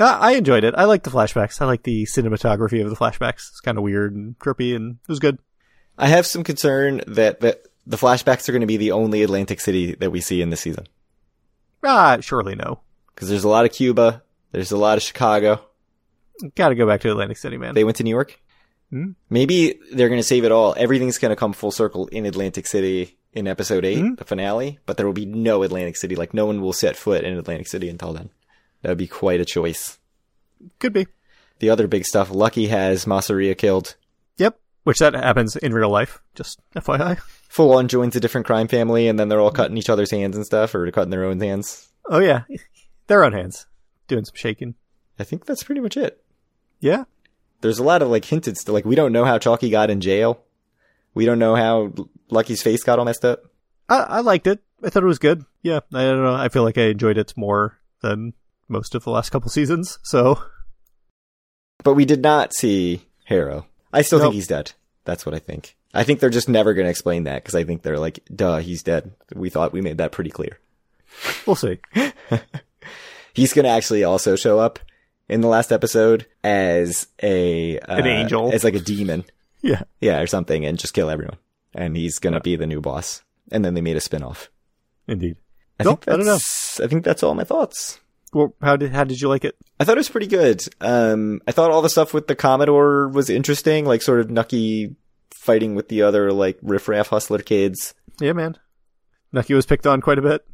Uh, 0.00 0.18
I 0.20 0.32
enjoyed 0.32 0.64
it. 0.64 0.74
I 0.76 0.84
like 0.84 1.04
the 1.04 1.10
flashbacks. 1.10 1.60
I 1.60 1.66
like 1.66 1.84
the 1.84 2.04
cinematography 2.04 2.82
of 2.82 2.90
the 2.90 2.96
flashbacks. 2.96 3.48
It's 3.50 3.60
kind 3.60 3.78
of 3.78 3.84
weird 3.84 4.16
and 4.16 4.36
trippy, 4.40 4.74
and 4.74 4.96
it 5.02 5.08
was 5.08 5.20
good. 5.20 5.38
I 5.96 6.08
have 6.08 6.26
some 6.26 6.42
concern 6.42 7.02
that, 7.06 7.40
that 7.42 7.68
the 7.86 7.98
flashbacks 7.98 8.48
are 8.48 8.52
going 8.52 8.62
to 8.62 8.66
be 8.66 8.78
the 8.78 8.90
only 8.90 9.22
Atlantic 9.22 9.60
City 9.60 9.94
that 9.94 10.10
we 10.10 10.20
see 10.20 10.42
in 10.42 10.50
this 10.50 10.62
season. 10.62 10.88
Ah, 11.84 12.18
surely 12.20 12.56
no. 12.56 12.80
Because 13.14 13.28
there's 13.28 13.44
a 13.44 13.48
lot 13.48 13.66
of 13.66 13.72
Cuba. 13.72 14.22
There's 14.50 14.72
a 14.72 14.76
lot 14.76 14.96
of 14.98 15.04
Chicago. 15.04 15.64
Gotta 16.56 16.74
go 16.74 16.86
back 16.86 17.02
to 17.02 17.10
Atlantic 17.10 17.36
City, 17.36 17.56
man. 17.56 17.74
They 17.74 17.84
went 17.84 17.98
to 17.98 18.02
New 18.02 18.10
York. 18.10 18.40
Hmm? 18.92 19.12
Maybe 19.30 19.78
they're 19.92 20.08
going 20.08 20.20
to 20.20 20.26
save 20.26 20.44
it 20.44 20.52
all. 20.52 20.74
Everything's 20.76 21.18
going 21.18 21.30
to 21.30 21.36
come 21.36 21.52
full 21.54 21.70
circle 21.70 22.06
in 22.08 22.26
Atlantic 22.26 22.66
City 22.66 23.16
in 23.32 23.48
episode 23.48 23.84
8, 23.86 23.98
Hmm? 23.98 24.14
the 24.16 24.24
finale, 24.24 24.78
but 24.84 24.96
there 24.98 25.06
will 25.06 25.14
be 25.14 25.24
no 25.24 25.62
Atlantic 25.62 25.96
City. 25.96 26.14
Like, 26.14 26.34
no 26.34 26.44
one 26.46 26.60
will 26.60 26.74
set 26.74 26.96
foot 26.96 27.24
in 27.24 27.36
Atlantic 27.38 27.66
City 27.68 27.88
until 27.88 28.12
then. 28.12 28.28
That 28.82 28.90
would 28.90 28.98
be 28.98 29.06
quite 29.06 29.40
a 29.40 29.46
choice. 29.46 29.98
Could 30.78 30.92
be. 30.92 31.06
The 31.60 31.70
other 31.70 31.86
big 31.88 32.04
stuff, 32.04 32.30
Lucky 32.30 32.66
has 32.66 33.06
Masseria 33.06 33.56
killed. 33.56 33.96
Yep. 34.36 34.58
Which 34.84 34.98
that 34.98 35.14
happens 35.14 35.56
in 35.56 35.72
real 35.72 35.88
life, 35.90 36.20
just 36.34 36.60
FYI. 36.76 37.18
Full 37.48 37.72
on 37.74 37.88
joins 37.88 38.16
a 38.16 38.20
different 38.20 38.46
crime 38.46 38.68
family, 38.68 39.08
and 39.08 39.18
then 39.18 39.28
they're 39.28 39.40
all 39.40 39.50
cutting 39.52 39.76
each 39.78 39.88
other's 39.88 40.10
hands 40.10 40.36
and 40.36 40.44
stuff, 40.44 40.74
or 40.74 40.90
cutting 40.90 41.10
their 41.10 41.24
own 41.24 41.40
hands. 41.40 41.88
Oh 42.10 42.18
yeah, 42.18 42.42
their 43.06 43.22
own 43.24 43.32
hands, 43.32 43.66
doing 44.08 44.24
some 44.24 44.34
shaking. 44.34 44.74
I 45.18 45.24
think 45.24 45.46
that's 45.46 45.62
pretty 45.62 45.80
much 45.80 45.96
it. 45.96 46.22
Yeah, 46.80 47.04
There's 47.62 47.78
a 47.78 47.82
lot 47.82 48.02
of 48.02 48.08
like 48.08 48.24
hinted 48.26 48.58
stuff. 48.58 48.72
Like 48.74 48.84
we 48.84 48.94
don't 48.94 49.12
know 49.12 49.24
how 49.24 49.38
Chalky 49.38 49.70
got 49.70 49.88
in 49.90 50.00
jail. 50.00 50.42
We 51.14 51.24
don't 51.24 51.38
know 51.38 51.54
how 51.56 51.92
Lucky's 52.30 52.62
face 52.62 52.82
got 52.82 52.98
all 52.98 53.04
messed 53.04 53.24
up. 53.24 53.44
I, 53.88 53.98
I 53.98 54.20
liked 54.20 54.46
it. 54.46 54.60
I 54.84 54.90
thought 54.90 55.02
it 55.02 55.06
was 55.06 55.18
good. 55.18 55.44
Yeah, 55.62 55.80
I 55.92 56.02
don't 56.02 56.22
know. 56.22 56.34
I 56.34 56.48
feel 56.48 56.62
like 56.64 56.76
I 56.78 56.84
enjoyed 56.84 57.18
it 57.18 57.32
more 57.36 57.78
than 58.02 58.34
most 58.68 58.94
of 58.94 59.04
the 59.04 59.10
last 59.10 59.30
couple 59.30 59.48
seasons. 59.50 59.98
So 60.02 60.42
But 61.84 61.94
we 61.94 62.04
did 62.04 62.22
not 62.22 62.54
see 62.54 63.06
Harrow. 63.24 63.66
I 63.92 64.02
still 64.02 64.18
Nope. 64.18 64.26
think 64.26 64.34
he's 64.34 64.46
dead. 64.48 64.72
That's 65.04 65.24
what 65.26 65.34
I 65.34 65.38
think. 65.38 65.76
I 65.94 66.04
think 66.04 66.20
they're 66.20 66.30
just 66.30 66.48
never 66.48 66.72
going 66.74 66.86
to 66.86 66.90
explain 66.90 67.24
that 67.24 67.42
because 67.42 67.54
I 67.54 67.64
think 67.64 67.82
they're 67.82 67.98
like, 67.98 68.20
duh, 68.34 68.58
he's 68.58 68.82
dead. 68.82 69.12
We 69.34 69.50
thought 69.50 69.72
we 69.72 69.82
made 69.82 69.98
that 69.98 70.10
pretty 70.12 70.30
clear. 70.30 70.58
we'll 71.46 71.56
see. 71.56 71.78
He's 73.34 73.52
going 73.54 73.64
to 73.64 73.70
actually 73.70 74.04
also 74.04 74.36
show 74.36 74.58
up 74.58 74.78
in 75.32 75.40
the 75.40 75.48
last 75.48 75.72
episode 75.72 76.26
as 76.44 77.08
a 77.22 77.78
uh, 77.80 77.96
An 77.96 78.06
angel. 78.06 78.52
as 78.52 78.64
like 78.64 78.74
a 78.74 78.80
demon, 78.80 79.24
Yeah, 79.62 79.82
yeah, 80.00 80.20
or 80.20 80.26
something, 80.26 80.64
and 80.66 80.78
just 80.78 80.94
kill 80.94 81.08
everyone. 81.10 81.36
And 81.74 81.96
he's 81.96 82.18
going 82.18 82.34
to 82.34 82.40
be 82.40 82.56
the 82.56 82.66
new 82.66 82.80
boss. 82.80 83.22
And 83.50 83.64
then 83.64 83.74
they 83.74 83.80
made 83.80 83.96
a 83.96 84.00
spin-off. 84.00 84.50
indeed. 85.08 85.36
I 85.80 85.84
Nope, 85.84 86.04
think 86.04 86.14
I 86.14 86.16
don't 86.16 86.26
know. 86.26 86.38
I 86.84 86.86
think 86.88 87.04
that's 87.04 87.22
all 87.22 87.34
my 87.34 87.44
thoughts. 87.44 87.98
Well, 88.32 88.54
how 88.62 88.76
did 88.76 88.92
how 88.92 89.04
did 89.04 89.20
you 89.20 89.28
like 89.28 89.44
it? 89.44 89.56
I 89.80 89.84
thought 89.84 89.96
it 89.96 90.00
was 90.00 90.08
pretty 90.08 90.26
good. 90.26 90.62
Um, 90.80 91.40
I 91.46 91.52
thought 91.52 91.70
all 91.70 91.82
the 91.82 91.88
stuff 91.90 92.14
with 92.14 92.26
the 92.28 92.34
Commodore 92.36 93.08
was 93.08 93.28
interesting, 93.30 93.84
like 93.84 94.00
sort 94.02 94.20
of 94.20 94.30
Nucky 94.30 94.96
fighting 95.34 95.74
with 95.74 95.88
the 95.88 96.02
other 96.02 96.32
like 96.32 96.58
riffraff 96.62 97.08
hustler 97.08 97.38
kids. 97.40 97.94
Yeah, 98.20 98.32
man. 98.32 98.56
Nucky 99.32 99.54
was 99.54 99.66
picked 99.66 99.86
on 99.86 100.00
quite 100.00 100.18
a 100.18 100.22
bit. 100.22 100.46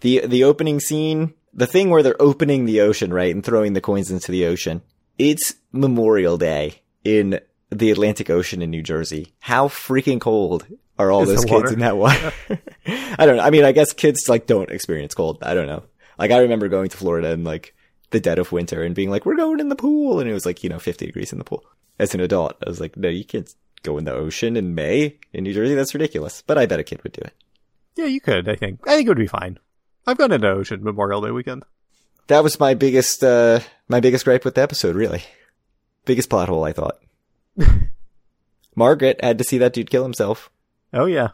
The 0.00 0.26
the 0.26 0.44
opening 0.44 0.78
scene, 0.80 1.34
the 1.54 1.66
thing 1.66 1.90
where 1.90 2.02
they're 2.02 2.20
opening 2.20 2.64
the 2.64 2.80
ocean, 2.80 3.12
right, 3.12 3.34
and 3.34 3.44
throwing 3.44 3.72
the 3.72 3.80
coins 3.80 4.10
into 4.10 4.32
the 4.32 4.46
ocean. 4.46 4.82
It's 5.18 5.54
Memorial 5.72 6.38
Day 6.38 6.82
in 7.04 7.40
the 7.70 7.90
Atlantic 7.90 8.30
Ocean 8.30 8.62
in 8.62 8.70
New 8.70 8.82
Jersey. 8.82 9.34
How 9.40 9.68
freaking 9.68 10.20
cold 10.20 10.66
are 10.98 11.10
all 11.10 11.22
Is 11.22 11.28
those 11.28 11.44
kids 11.44 11.50
water? 11.64 11.72
in 11.72 11.78
that 11.80 11.96
water? 11.96 12.32
I 12.86 13.26
don't 13.26 13.36
know. 13.36 13.42
I 13.42 13.50
mean, 13.50 13.64
I 13.64 13.72
guess 13.72 13.92
kids 13.92 14.28
like 14.28 14.46
don't 14.46 14.70
experience 14.70 15.14
cold. 15.14 15.38
I 15.42 15.54
don't 15.54 15.66
know. 15.66 15.82
Like 16.18 16.30
I 16.30 16.38
remember 16.38 16.68
going 16.68 16.88
to 16.90 16.96
Florida 16.96 17.30
in 17.32 17.44
like 17.44 17.74
the 18.10 18.20
dead 18.20 18.38
of 18.38 18.52
winter 18.52 18.82
and 18.82 18.94
being 18.94 19.10
like, 19.10 19.24
"We're 19.26 19.36
going 19.36 19.60
in 19.60 19.68
the 19.70 19.76
pool," 19.76 20.20
and 20.20 20.28
it 20.28 20.34
was 20.34 20.44
like 20.46 20.62
you 20.62 20.68
know 20.70 20.78
50 20.78 21.06
degrees 21.06 21.32
in 21.32 21.38
the 21.38 21.44
pool. 21.44 21.64
As 21.98 22.14
an 22.14 22.20
adult, 22.20 22.56
I 22.64 22.68
was 22.68 22.80
like, 22.80 22.96
"No, 22.96 23.08
you 23.08 23.24
can't 23.24 23.52
go 23.82 23.96
in 23.98 24.04
the 24.04 24.12
ocean 24.14 24.56
in 24.56 24.74
May 24.74 25.18
in 25.32 25.44
New 25.44 25.54
Jersey. 25.54 25.74
That's 25.74 25.94
ridiculous." 25.94 26.42
But 26.46 26.58
I 26.58 26.66
bet 26.66 26.80
a 26.80 26.84
kid 26.84 27.02
would 27.02 27.12
do 27.12 27.22
it. 27.22 27.32
Yeah, 27.96 28.06
you 28.06 28.20
could. 28.20 28.48
I 28.48 28.56
think. 28.56 28.80
I 28.86 28.96
think 28.96 29.06
it 29.06 29.10
would 29.10 29.18
be 29.18 29.26
fine. 29.26 29.58
I've 30.06 30.18
gone 30.18 30.32
into 30.32 30.48
Ocean 30.48 30.82
Memorial 30.82 31.20
Day 31.20 31.30
weekend. 31.30 31.64
That 32.28 32.42
was 32.42 32.58
my 32.60 32.74
biggest 32.74 33.22
uh 33.22 33.60
my 33.88 34.00
biggest 34.00 34.24
gripe 34.24 34.44
with 34.44 34.54
the 34.54 34.62
episode, 34.62 34.96
really. 34.96 35.22
Biggest 36.04 36.30
plot 36.30 36.48
hole, 36.48 36.64
I 36.64 36.72
thought. 36.72 36.98
Margaret 38.74 39.22
had 39.22 39.38
to 39.38 39.44
see 39.44 39.58
that 39.58 39.72
dude 39.72 39.90
kill 39.90 40.02
himself. 40.02 40.50
Oh 40.92 41.06
yeah, 41.06 41.28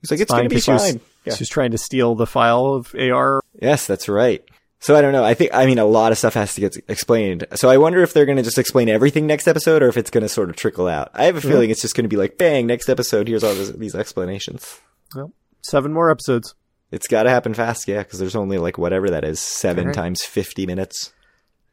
He's 0.00 0.10
like, 0.10 0.20
it's, 0.20 0.30
fine 0.30 0.40
gonna 0.40 0.48
be 0.50 0.56
because 0.56 0.64
she 0.64 0.72
was- 0.72 0.90
fine. 0.92 1.00
Yeah. 1.24 1.32
she 1.34 1.40
was 1.40 1.48
trying 1.48 1.70
to 1.70 1.78
steal 1.78 2.14
the 2.14 2.26
file 2.26 2.66
of 2.66 2.94
AR. 2.94 3.40
Yes, 3.58 3.86
that's 3.86 4.10
right. 4.10 4.44
So 4.78 4.94
I 4.94 5.00
don't 5.00 5.14
know. 5.14 5.24
I 5.24 5.32
think 5.32 5.54
I 5.54 5.64
mean 5.64 5.78
a 5.78 5.86
lot 5.86 6.12
of 6.12 6.18
stuff 6.18 6.34
has 6.34 6.54
to 6.56 6.60
get 6.60 6.76
explained. 6.86 7.46
So 7.54 7.70
I 7.70 7.78
wonder 7.78 8.02
if 8.02 8.12
they're 8.12 8.26
going 8.26 8.36
to 8.36 8.42
just 8.42 8.58
explain 8.58 8.90
everything 8.90 9.26
next 9.26 9.48
episode, 9.48 9.82
or 9.82 9.88
if 9.88 9.96
it's 9.96 10.10
going 10.10 10.20
to 10.24 10.28
sort 10.28 10.50
of 10.50 10.56
trickle 10.56 10.86
out. 10.86 11.10
I 11.14 11.24
have 11.24 11.36
a 11.36 11.40
feeling 11.40 11.70
it's 11.70 11.80
just 11.80 11.94
going 11.96 12.04
to 12.04 12.10
be 12.10 12.18
like, 12.18 12.36
bang, 12.36 12.66
next 12.66 12.90
episode. 12.90 13.26
Here's 13.28 13.42
all 13.42 13.54
this, 13.54 13.70
these 13.70 13.94
explanations. 13.94 14.78
Well, 15.14 15.32
seven 15.62 15.94
more 15.94 16.10
episodes. 16.10 16.54
It's 16.94 17.08
got 17.08 17.24
to 17.24 17.30
happen 17.30 17.54
fast, 17.54 17.88
yeah, 17.88 18.04
because 18.04 18.20
there's 18.20 18.36
only 18.36 18.56
like 18.56 18.78
whatever 18.78 19.10
that 19.10 19.24
is, 19.24 19.40
seven 19.40 19.86
Alright. 19.86 19.96
times 19.96 20.22
fifty 20.22 20.64
minutes. 20.64 21.12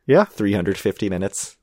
Yeah, 0.08 0.24
350 0.24 1.10
minutes, 1.10 1.58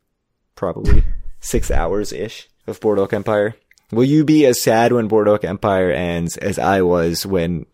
probably 0.55 1.03
six 1.41 1.69
hours 1.69 2.13
ish 2.13 2.49
of 2.69 2.79
Boardwalk 2.79 3.13
Empire. 3.13 3.57
Will 3.91 4.05
you 4.05 4.25
be 4.25 4.47
as 4.47 4.63
sad 4.63 4.93
when 4.93 5.09
Boardwalk 5.09 5.45
Empire 5.45 5.91
ends 5.91 6.37
as 6.37 6.57
I 6.57 6.83
was 6.83 7.27
when 7.27 7.67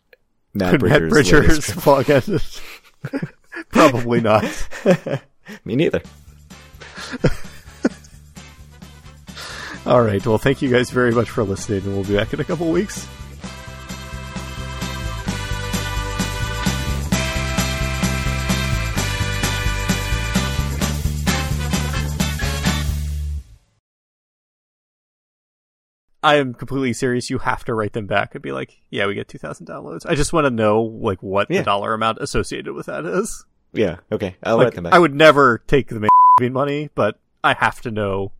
Matt 0.54 0.80
Matt 0.80 0.80
Bridgers? 0.80 1.12
Bridgers 1.12 1.66
vlog 1.66 2.08
ended. 2.08 3.28
Probably 3.68 4.22
not. 4.22 4.44
Me 5.66 5.76
neither. 5.76 6.00
All 9.84 10.00
right. 10.00 10.26
Well, 10.26 10.38
thank 10.38 10.62
you 10.62 10.70
guys 10.70 10.88
very 10.88 11.12
much 11.12 11.28
for 11.28 11.44
listening, 11.44 11.82
and 11.82 11.94
we'll 11.94 12.04
be 12.04 12.16
back 12.16 12.32
in 12.32 12.40
a 12.40 12.44
couple 12.44 12.72
weeks. 12.72 13.06
I 26.24 26.36
am 26.36 26.54
completely 26.54 26.92
serious. 26.94 27.28
You 27.30 27.38
have 27.38 27.64
to 27.66 27.74
write 27.74 27.92
them 27.92 28.06
back 28.06 28.34
and 28.34 28.42
be 28.42 28.50
like, 28.52 28.80
"Yeah, 28.90 29.06
we 29.06 29.14
get 29.14 29.28
two 29.28 29.38
thousand 29.38 29.66
downloads." 29.66 30.06
I 30.06 30.14
just 30.14 30.32
want 30.32 30.46
to 30.46 30.50
know 30.50 30.82
like 30.82 31.22
what 31.22 31.50
Yeah. 31.50 31.58
the 31.58 31.64
dollar 31.64 31.94
amount 31.94 32.18
associated 32.20 32.72
with 32.74 32.86
that 32.86 33.04
is. 33.04 33.44
Yeah. 33.72 33.96
Okay. 34.10 34.36
I'll 34.42 34.56
Like, 34.56 34.64
write 34.66 34.74
them 34.74 34.84
back. 34.84 34.92
I 34.94 34.98
would 34.98 35.14
never 35.14 35.58
take 35.66 35.88
the 35.88 36.00
main 36.40 36.52
money, 36.52 36.90
but 36.94 37.18
I 37.42 37.54
have 37.54 37.80
to 37.82 37.90
know 37.90 38.32